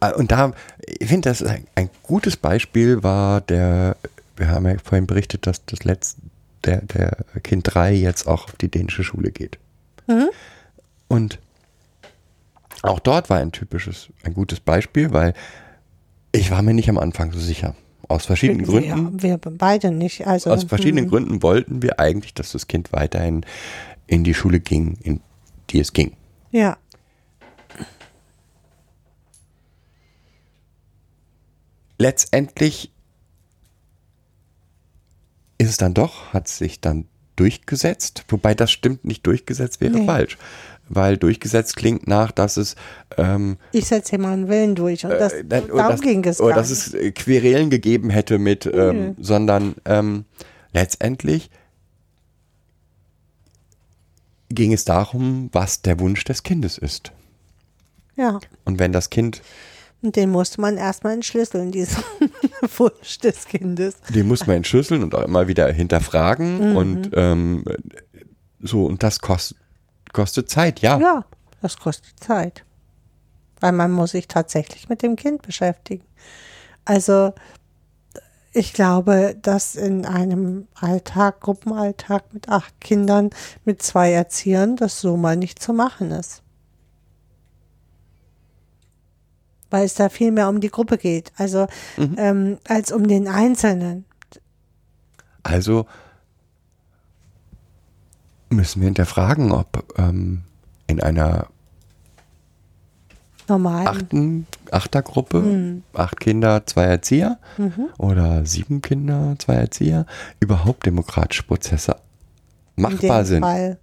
[0.00, 0.52] äh, und da,
[0.86, 3.96] ich finde, das ist ein, ein gutes Beispiel war der,
[4.36, 6.20] wir haben ja vorhin berichtet, dass das letzte,
[6.64, 9.58] der, der Kind 3 jetzt auch auf die dänische Schule geht.
[11.08, 11.38] Und
[12.82, 15.34] auch dort war ein typisches, ein gutes Beispiel, weil
[16.32, 17.74] ich war mir nicht am Anfang so sicher.
[18.08, 19.22] Aus verschiedenen Gründen.
[19.22, 20.26] Wir, wir beide nicht.
[20.26, 21.10] Also Aus verschiedenen hm.
[21.10, 23.46] Gründen wollten wir eigentlich, dass das Kind weiterhin
[24.06, 25.20] in die Schule ging, in
[25.70, 26.16] die es ging.
[26.50, 26.76] Ja.
[32.02, 32.92] letztendlich
[35.58, 37.06] ist es dann doch, hat sich dann
[37.36, 40.06] durchgesetzt, wobei das stimmt, nicht durchgesetzt wäre Nee.
[40.06, 40.38] falsch.
[40.88, 42.74] Weil durchgesetzt klingt nach, dass es
[43.16, 45.04] ähm, Ich setze hier mal einen Willen durch.
[45.04, 48.38] Und das, äh, dann- darum dass, ging es oder dass es äh, Querelen gegeben hätte
[48.38, 49.14] mit, ähm, Nö.
[49.18, 50.24] sondern ähm,
[50.72, 51.50] letztendlich
[54.50, 57.12] ging es darum, was der Wunsch des Kindes ist.
[58.16, 58.38] Ja.
[58.64, 59.40] Und wenn das Kind,
[60.02, 62.02] Und den musste man erstmal entschlüsseln, diesen
[62.78, 63.96] Wunsch des Kindes.
[64.14, 67.64] den muss man entschlüsseln und auch immer wieder hinterfragen und ähm,
[68.60, 69.58] so, und das kostet,
[70.12, 70.98] kostet Zeit, ja.
[70.98, 71.24] Ja,
[71.60, 72.64] das kostet Zeit.
[73.60, 76.04] Weil man muss sich tatsächlich mit dem Kind beschäftigen.
[76.84, 77.32] Also
[78.52, 83.30] ich glaube, dass in einem Alltag, Gruppenalltag mit acht Kindern,
[83.64, 86.41] mit zwei Erziehern, das so mal nicht zu machen ist.
[89.72, 91.66] Weil es da viel mehr um die Gruppe geht, also
[92.18, 94.04] ähm, als um den Einzelnen.
[95.42, 95.86] Also
[98.50, 100.42] müssen wir hinterfragen, ob ähm,
[100.86, 101.46] in einer
[103.48, 103.86] Normal.
[103.86, 105.82] achten, Achtergruppe, Mhm.
[105.94, 107.38] acht Kinder, zwei Erzieher
[107.98, 110.06] oder sieben Kinder, zwei Erzieher,
[110.38, 111.96] überhaupt demokratische Prozesse
[112.76, 113.40] machbar sind.
[113.42, 113.78] Fall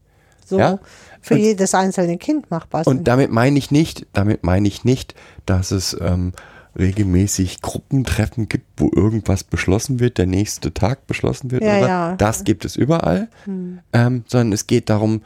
[0.49, 0.79] so Ja?
[1.21, 2.97] für Und- jedes einzelne Kind machbar sind.
[2.97, 6.33] Und damit meine ich nicht, damit meine ich nicht, dass es ähm,
[6.77, 11.63] regelmäßig Gruppentreffen gibt, wo irgendwas beschlossen wird, der nächste Tag beschlossen wird.
[11.63, 12.15] Ja, ja.
[12.15, 15.21] Das gibt es überall, ähm, sondern es geht darum,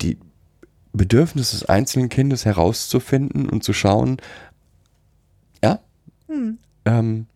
[0.00, 0.18] die
[0.92, 4.16] Bedürfnisse des einzelnen Kindes herauszufinden und zu schauen,
[5.62, 5.78] ja,
[6.84, 7.26] ähm,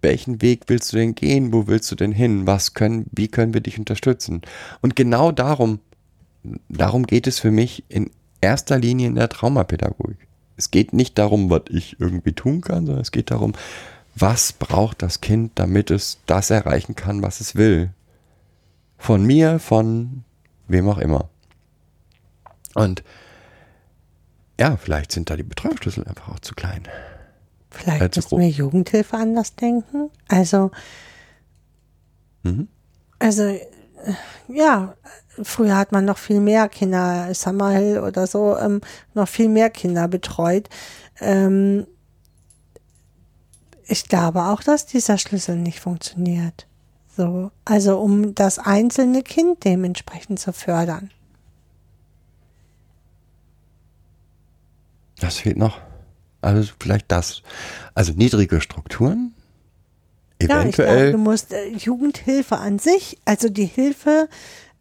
[0.00, 3.52] welchen Weg willst du denn gehen, wo willst du denn hin, was können, wie können
[3.52, 4.42] wir dich unterstützen?
[4.80, 5.80] Und genau darum
[6.68, 8.10] darum geht es für mich in
[8.40, 10.18] erster Linie in der Traumapädagogik.
[10.56, 13.52] Es geht nicht darum, was ich irgendwie tun kann, sondern es geht darum,
[14.14, 17.90] was braucht das Kind, damit es das erreichen kann, was es will.
[18.96, 20.24] Von mir, von
[20.66, 21.28] wem auch immer.
[22.74, 23.04] Und
[24.58, 26.82] ja, vielleicht sind da die Betreuungsschlüssel einfach auch zu klein.
[27.70, 28.40] Vielleicht Allzu müssen grob.
[28.40, 30.10] wir Jugendhilfe anders denken.
[30.26, 30.70] Also,
[32.42, 32.68] Mhm.
[33.18, 33.60] also äh,
[34.48, 34.94] ja,
[35.42, 38.80] früher hat man noch viel mehr Kinder, Summerhill oder so, ähm,
[39.14, 40.68] noch viel mehr Kinder betreut.
[41.20, 41.86] Ähm,
[43.86, 46.66] ich glaube auch, dass dieser Schlüssel nicht funktioniert.
[47.16, 51.10] So, also um das einzelne Kind dementsprechend zu fördern.
[55.18, 55.80] Das fehlt noch.
[56.40, 57.42] Also vielleicht das.
[57.94, 59.34] Also niedrige Strukturen.
[60.40, 61.12] Ja, ich glaube, Eventuell.
[61.12, 64.28] du musst äh, Jugendhilfe an sich, also die Hilfe,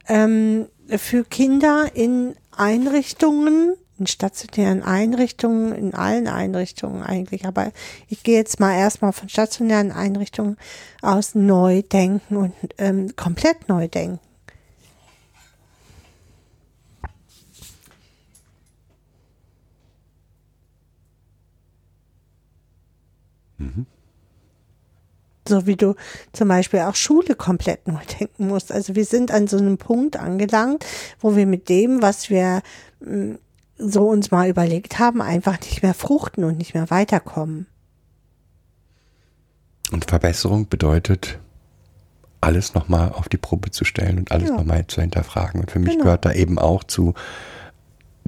[0.07, 7.71] ähm, für Kinder in Einrichtungen, in stationären Einrichtungen, in allen Einrichtungen eigentlich, aber
[8.07, 10.57] ich gehe jetzt mal erstmal von stationären Einrichtungen
[11.01, 14.19] aus neu denken und ähm, komplett neu denken.
[25.47, 25.95] So wie du
[26.33, 28.71] zum Beispiel auch Schule komplett neu denken musst.
[28.71, 30.85] Also wir sind an so einem Punkt angelangt,
[31.19, 32.61] wo wir mit dem, was wir
[32.99, 33.35] mm,
[33.77, 37.67] so uns mal überlegt haben, einfach nicht mehr fruchten und nicht mehr weiterkommen.
[39.91, 41.39] Und Verbesserung bedeutet,
[42.41, 44.55] alles nochmal auf die Probe zu stellen und alles Ja.
[44.55, 45.61] nochmal zu hinterfragen.
[45.61, 46.03] Und für mich Genau.
[46.03, 47.13] gehört da eben auch zu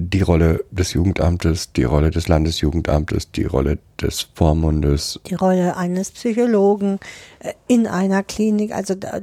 [0.00, 5.20] die Rolle des Jugendamtes, die Rolle des Landesjugendamtes, die Rolle des Vormundes.
[5.26, 6.98] Die Rolle eines Psychologen
[7.40, 9.20] äh, in einer Klinik, also der,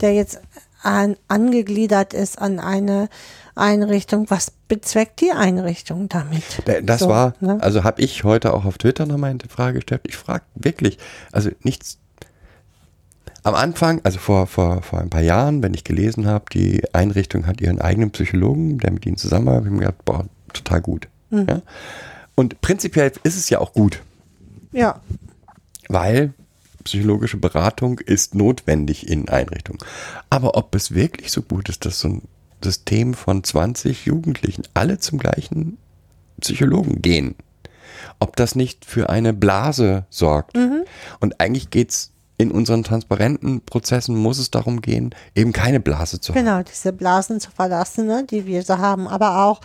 [0.00, 0.40] der jetzt
[0.82, 3.08] an, angegliedert ist an eine
[3.54, 4.26] Einrichtung.
[4.30, 6.42] Was bezweckt die Einrichtung damit?
[6.66, 7.58] Da- Das So, war, ne?
[7.60, 10.02] also habe ich heute auch auf Twitter nochmal eine Frage gestellt.
[10.04, 10.98] Ich frage wirklich,
[11.32, 11.98] also nichts.
[13.44, 17.46] Am Anfang, also vor, vor, vor ein paar Jahren, wenn ich gelesen habe, die Einrichtung
[17.46, 21.08] hat ihren eigenen Psychologen, der mit ihnen zusammenarbeitet, habe ich mir gedacht, boah, total gut.
[21.28, 21.46] Mhm.
[21.48, 21.62] Ja?
[22.34, 24.00] Und prinzipiell ist es ja auch gut,
[24.72, 25.00] Ja,
[25.88, 26.32] weil
[26.84, 29.80] psychologische Beratung ist notwendig in Einrichtungen.
[30.30, 32.22] Aber ob es wirklich so gut ist, dass so ein
[32.62, 35.76] System von 20 Jugendlichen alle zum gleichen
[36.40, 37.34] Psychologen gehen,
[38.18, 40.56] ob das nicht für eine Blase sorgt.
[41.20, 46.34] Und eigentlich geht's in unseren transparenten Prozessen muss es darum gehen, eben keine Blase zu
[46.34, 46.44] haben.
[46.44, 49.60] genau, diese Blasen zu verlassen, ne, die wir so haben, aber auch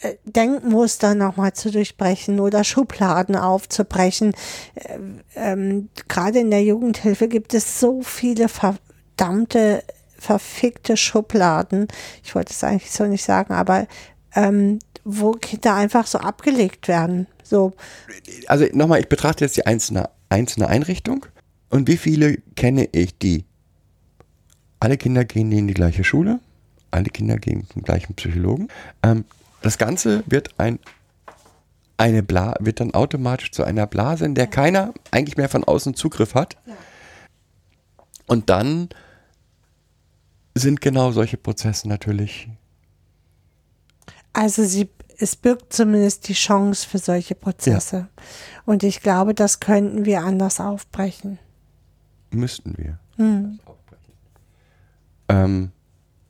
[0.00, 4.34] äh, Denkmuster nochmal zu durchbrechen oder Schubladen aufzubrechen.
[4.74, 4.98] Äh,
[5.34, 9.82] ähm, Gerade in der Jugendhilfe gibt es so viele verdammte,
[10.16, 11.88] verfickte Schubladen.
[12.22, 13.86] Ich wollte es eigentlich so nicht sagen, aber
[14.34, 17.26] ähm, wo Kinder einfach so abgelegt werden.
[17.42, 17.72] So,
[18.46, 21.26] Also nochmal, ich betrachte jetzt die einzelne, einzelne Einrichtung
[21.70, 23.44] und wie viele kenne ich, die
[24.80, 26.40] alle Kinder gehen in die gleiche Schule,
[26.90, 28.68] alle Kinder gehen zum gleichen Psychologen.
[29.02, 29.24] Ähm,
[29.62, 30.78] das Ganze wird ein
[31.96, 35.94] eine Bla wird dann automatisch zu einer Blase, in der keiner eigentlich mehr von außen
[35.94, 36.56] Zugriff hat.
[38.26, 38.88] Und dann
[40.54, 42.48] sind genau solche Prozesse natürlich
[44.32, 44.88] Also sie,
[45.18, 48.08] es birgt zumindest die Chance für solche Prozesse.
[48.64, 51.38] Und ich glaube, das könnten wir anders aufbrechen.
[52.32, 52.98] Müssten wir.
[55.28, 55.70] Ähm,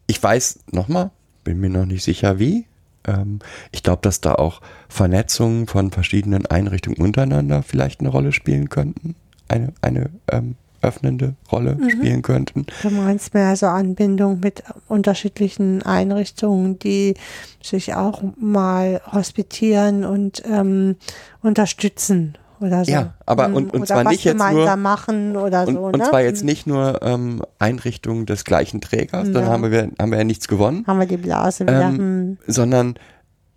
[0.07, 1.11] ich weiß nochmal,
[1.45, 2.67] bin mir noch nicht sicher wie.
[3.07, 3.39] Ähm,
[3.73, 9.15] ich glaube, dass da auch Vernetzungen von verschiedenen Einrichtungen untereinander vielleicht eine Rolle spielen könnten.
[9.49, 12.67] Eine, eine ähm, öffnende Rolle spielen könnten.
[12.83, 17.15] Du meinst mehr so Anbindung mit unterschiedlichen Einrichtungen, die
[17.63, 20.97] sich auch mal hospitieren und ähm,
[21.43, 22.93] unterstützen oder so.
[22.93, 25.81] Ja, aber und- und oder zwar was nicht jetzt nur- machen oder Und, so.
[25.81, 26.05] und ne?
[26.05, 29.51] zwar jetzt nicht nur ähm, Einrichtungen des gleichen Trägers, dann Ja.
[29.51, 30.85] haben wir, haben wir ja nichts gewonnen.
[30.87, 31.83] Haben wir die Blase wieder.
[31.83, 32.39] Ähm, hm.
[32.47, 32.95] sondern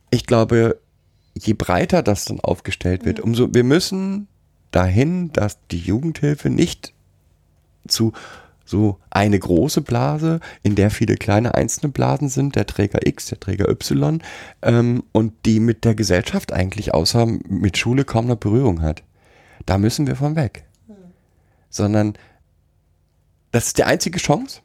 [0.10, 0.80] ich glaube,
[1.38, 4.28] je breiter das dann aufgestellt wird, umso wir müssen
[4.72, 6.94] dahin, dass die Jugendhilfe nicht
[7.88, 8.14] zu
[8.74, 13.40] so eine große Blase, in der viele kleine einzelne Blasen sind, der Träger X, der
[13.40, 14.20] Träger Y,
[14.64, 19.04] ähm, und die mit der Gesellschaft eigentlich außer mit Schule kaum noch Berührung hat.
[19.68, 20.66] Da müssen wir von weg.
[21.70, 22.14] Sondern
[23.52, 24.62] das ist die einzige Chance,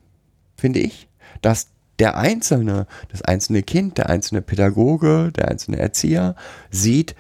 [0.57, 1.07] finde ich,
[1.43, 1.69] dass
[1.99, 6.35] der Einzelne, das einzelne Kind, der einzelne Pädagoge, der einzelne Erzieher
[6.71, 7.15] sieht,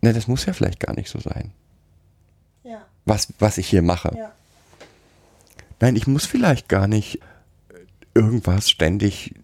[0.00, 1.52] ne, das muss ja vielleicht gar nicht so sein,
[2.64, 4.10] ja, was, was ich hier mache.
[4.16, 4.32] ja.
[5.80, 7.20] Nein, ich muss vielleicht gar nicht
[8.14, 9.34] irgendwas ständig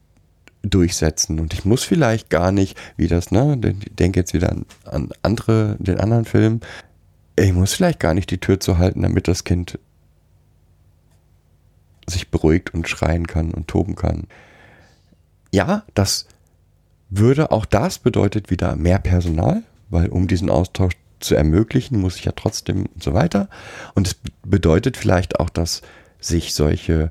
[0.62, 4.66] durchsetzen und ich muss vielleicht gar nicht, wie das, ne, ich denke jetzt wieder an,
[4.84, 6.60] an andere, den anderen Film,
[7.36, 9.78] ich muss vielleicht gar nicht die Tür zu halten, damit das Kind
[12.06, 14.26] sich beruhigt und schreien kann und toben kann.
[15.52, 16.26] Ja, das
[17.08, 22.24] würde auch das bedeutet wieder mehr Personal, weil um diesen Austausch zu ermöglichen, muss ich
[22.24, 23.48] ja trotzdem und so weiter.
[23.94, 25.82] Und es bedeutet vielleicht auch, dass
[26.20, 27.10] sich solche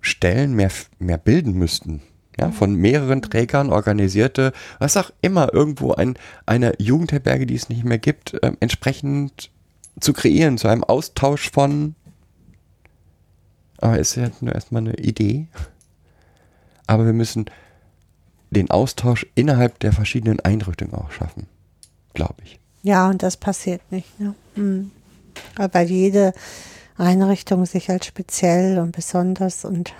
[0.00, 2.02] Stellen mehr, mehr bilden müssten.
[2.40, 6.16] Ja, von mehreren Trägern organisierte, was auch immer, irgendwo ein,
[6.46, 9.50] eine Jugendherberge, die es nicht mehr gibt, ähm, entsprechend
[10.00, 11.94] zu kreieren, zu einem Austausch von,
[13.82, 15.48] aber ist ja nur erstmal eine Idee.
[16.86, 17.46] Aber wir müssen
[18.50, 21.48] den Austausch innerhalb der verschiedenen Einrichtungen auch schaffen,
[22.14, 22.60] glaube ich.
[22.82, 24.20] Ja, und das passiert nicht.
[24.20, 24.34] Ne?
[24.54, 24.90] Hm.
[25.56, 26.32] Weil jede
[27.02, 29.92] Einrichtung sich als speziell und besonders und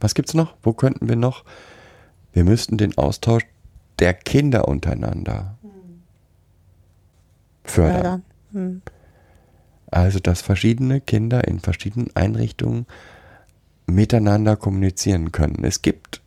[0.00, 0.54] Was gibt's noch?
[0.62, 1.44] Wo könnten wir noch?
[2.32, 3.44] Wir müssten den Austausch
[3.98, 5.56] der Kinder untereinander
[7.64, 7.94] fördern.
[7.94, 8.22] Fördern.
[8.52, 8.82] Hm.
[9.90, 12.86] Also, dass verschiedene Kinder in verschiedenen Einrichtungen
[13.86, 15.62] miteinander kommunizieren können.
[15.64, 16.20] Es gibt,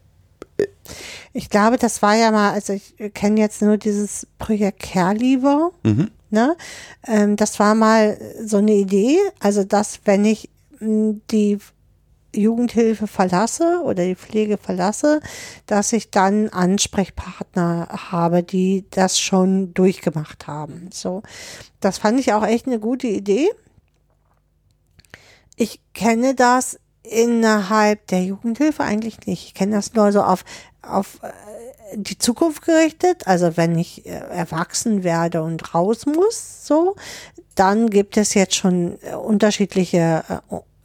[1.37, 5.69] Ich glaube, das war ja mal, also ich kenne jetzt nur dieses Projekt Caregiver.
[5.83, 6.57] mhm, Ne?
[7.05, 10.49] Ähm, das war mal so eine Idee, also dass wenn ich
[10.79, 11.59] mh, die
[12.35, 15.21] Jugendhilfe verlasse oder die Pflege verlasse,
[15.67, 20.89] dass ich dann Ansprechpartner habe, die das schon durchgemacht haben.
[20.91, 21.21] So,
[21.81, 23.47] das fand ich auch echt eine gute Idee.
[25.55, 29.45] Ich kenne das innerhalb der Jugendhilfe eigentlich nicht.
[29.45, 30.43] Ich kenne das nur so auf,
[30.89, 31.29] auf äh,
[31.97, 33.27] die Zukunft gerichtet.
[33.27, 36.95] Also wenn ich äh, erwachsen werde und raus muss, so,
[37.55, 40.23] dann gibt es jetzt schon äh, unterschiedliche,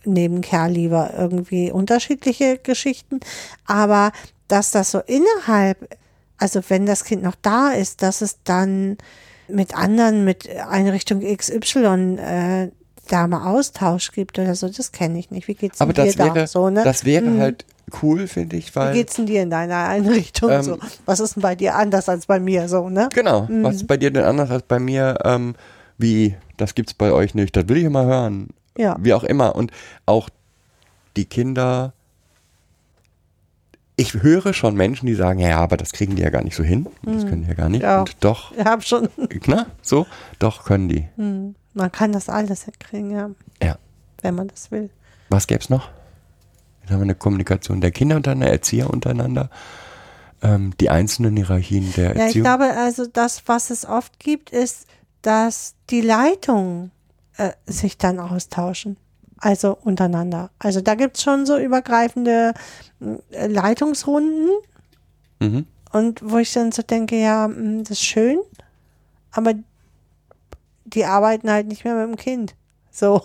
[0.04, 3.20] neben Kerlieber irgendwie unterschiedliche Geschichten.
[3.66, 4.12] Aber
[4.48, 5.96] dass das so innerhalb,
[6.38, 8.98] also wenn das Kind noch da ist, dass es dann
[9.48, 12.70] mit anderen, mit Einrichtung XY, äh,
[13.08, 15.48] da mal Austausch gibt oder so, das kenne ich nicht.
[15.48, 16.82] Wie geht's aber dir das da wäre, so, ne?
[16.84, 17.40] das wäre Hm.
[17.40, 17.64] halt
[18.02, 18.92] cool, finde ich, Wie weil.
[18.94, 20.78] geht's denn dir in deiner Einrichtung Ähm, so?
[21.06, 23.08] Was ist denn bei dir anders als bei mir so, ne?
[23.12, 23.48] Genau.
[23.62, 25.18] Was ist bei dir denn anders als bei mir?
[25.24, 25.54] Ähm,
[25.98, 27.56] wie, das gibt's bei euch nicht.
[27.56, 28.48] Das will ich immer hören.
[28.76, 28.96] Ja.
[29.00, 29.54] Wie auch immer.
[29.54, 29.70] Und
[30.06, 30.28] auch
[31.16, 31.92] die Kinder.
[33.96, 36.64] Ich höre schon Menschen, die sagen, ja, aber das kriegen die ja gar nicht so
[36.64, 36.86] hin.
[37.02, 37.82] Das können die ja gar nicht.
[37.82, 37.86] Mhm.
[37.88, 38.00] Ja.
[38.00, 39.08] Und doch, Ich habe schon,
[39.46, 40.06] na, so,
[40.38, 41.06] doch können die.
[41.74, 43.30] man kann das alles hinkriegen, ja,
[43.62, 43.76] Ja.
[44.22, 44.88] wenn man das will.
[45.28, 45.88] Was gäbe es noch?
[46.92, 49.50] Haben wir eine Kommunikation der Kinder untereinander, Erzieher untereinander,
[50.42, 52.44] ähm, die einzelnen Hierarchien der Ja, ich Erziehung.
[52.44, 54.86] glaube, also das, was es oft gibt, ist,
[55.22, 56.90] dass die Leitungen
[57.36, 58.96] äh, sich dann austauschen.
[59.38, 60.50] Also untereinander.
[60.60, 62.54] Also da gibt es schon so übergreifende
[63.30, 64.50] äh, Leitungsrunden
[65.40, 65.66] mhm.
[65.92, 68.38] und wo ich dann so denke, ja, das ist schön,
[69.32, 69.54] aber
[70.84, 72.54] die arbeiten halt nicht mehr mit dem Kind.
[72.92, 73.22] So.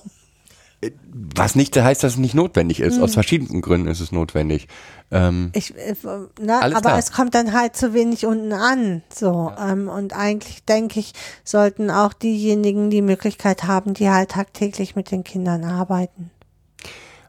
[1.12, 2.98] Was nicht heißt, dass es nicht notwendig ist.
[2.98, 3.04] Mhm.
[3.04, 4.68] Aus verschiedensten Gründen ist es notwendig.
[5.10, 5.96] Ähm, Ich, äh,
[6.40, 7.00] ne, Alles aber klar.
[7.00, 9.02] es kommt dann halt zu wenig unten an.
[9.12, 9.52] So.
[9.60, 11.14] Ähm, und eigentlich denke ich,
[11.44, 16.30] sollten auch diejenigen die Möglichkeit haben, die halt tagtäglich mit den Kindern arbeiten.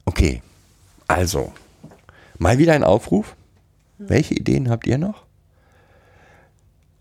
[0.05, 0.43] okay,
[1.07, 1.53] also,
[2.39, 3.35] mal wieder ein Aufruf.
[3.97, 5.25] Welche Ideen habt ihr noch,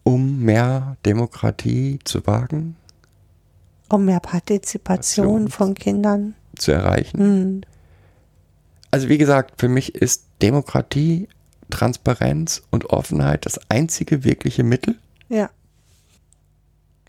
[0.04, 2.78] um mehr Demokratie zu wagen,
[3.90, 5.50] Um mehr Partizipation.
[5.50, 6.36] von Kindern.
[6.60, 7.20] Zu erreichen?
[7.20, 7.62] Hm.
[8.92, 11.28] Also wie gesagt, für mich ist Demokratie,
[11.70, 14.96] Transparenz und Offenheit das einzige wirkliche Mittel,
[15.30, 15.50] Ja.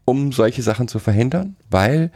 [0.05, 2.11] um solche Sachen zu verhindern, weil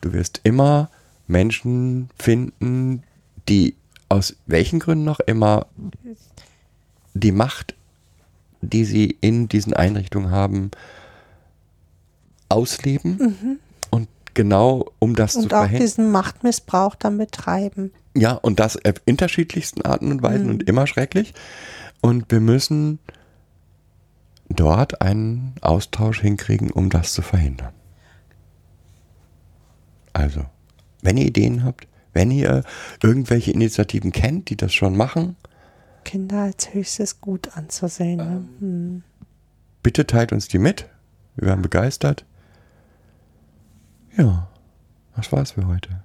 [0.00, 0.90] du wirst immer
[1.26, 3.02] Menschen finden,
[3.48, 3.74] die
[4.08, 5.66] aus welchen Gründen noch immer
[7.14, 7.74] die Macht,
[8.60, 10.70] die sie in diesen Einrichtungen haben,
[12.48, 13.60] ausleben und
[14.40, 15.86] genau um das zu Und auch verhindern.
[15.86, 17.92] diesen Machtmissbrauch dann betreiben.
[18.16, 21.34] Ja, und das auf unterschiedlichsten Arten und Weisen und immer schrecklich.
[22.00, 23.00] Und wir müssen
[24.48, 27.74] dort einen Austausch hinkriegen, um das zu verhindern.
[30.14, 30.46] Also,
[31.02, 32.64] wenn ihr Ideen habt, wenn ihr
[33.02, 35.36] irgendwelche Initiativen kennt, die das schon machen,
[36.04, 38.16] Kinder als höchstes Gut anzusehen.
[38.16, 38.44] Ne?
[38.60, 39.02] Hm.
[39.82, 40.88] bitte teilt uns die mit.
[41.36, 42.24] Wir wären begeistert.
[44.16, 44.48] Ja,
[45.16, 46.02] das war's für heute.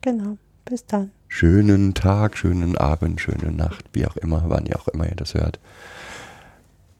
[0.00, 0.38] Genau.
[0.64, 1.10] Bis dann.
[1.28, 5.34] Schönen Tag, schönen Abend, schöne Nacht, wie auch immer, wann ihr auch immer ihr das
[5.34, 5.58] hört.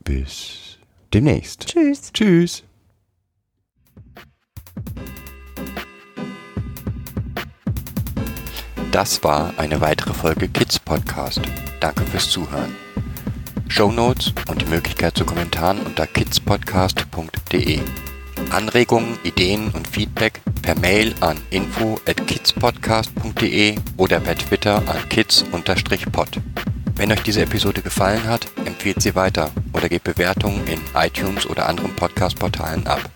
[0.02, 0.78] Bis
[1.12, 1.66] demnächst.
[1.66, 2.12] Tschüss.
[2.12, 2.62] Tschüss.
[8.90, 11.40] Das war eine weitere Folge Kids Podcast.
[11.80, 12.74] Danke fürs Zuhören.
[13.68, 17.80] Shownotes und die Möglichkeit zu Kommentaren unter kidspodcast.de.
[18.52, 26.40] Anregungen, Ideen und Feedback per Mail an info at kidspodcast.de oder per Twitter an kids-pod.
[26.96, 31.68] Wenn euch diese Episode gefallen hat, empfehlt sie weiter oder gebt Bewertungen in iTunes oder
[31.68, 33.10] anderen Podcast-Portalen ab.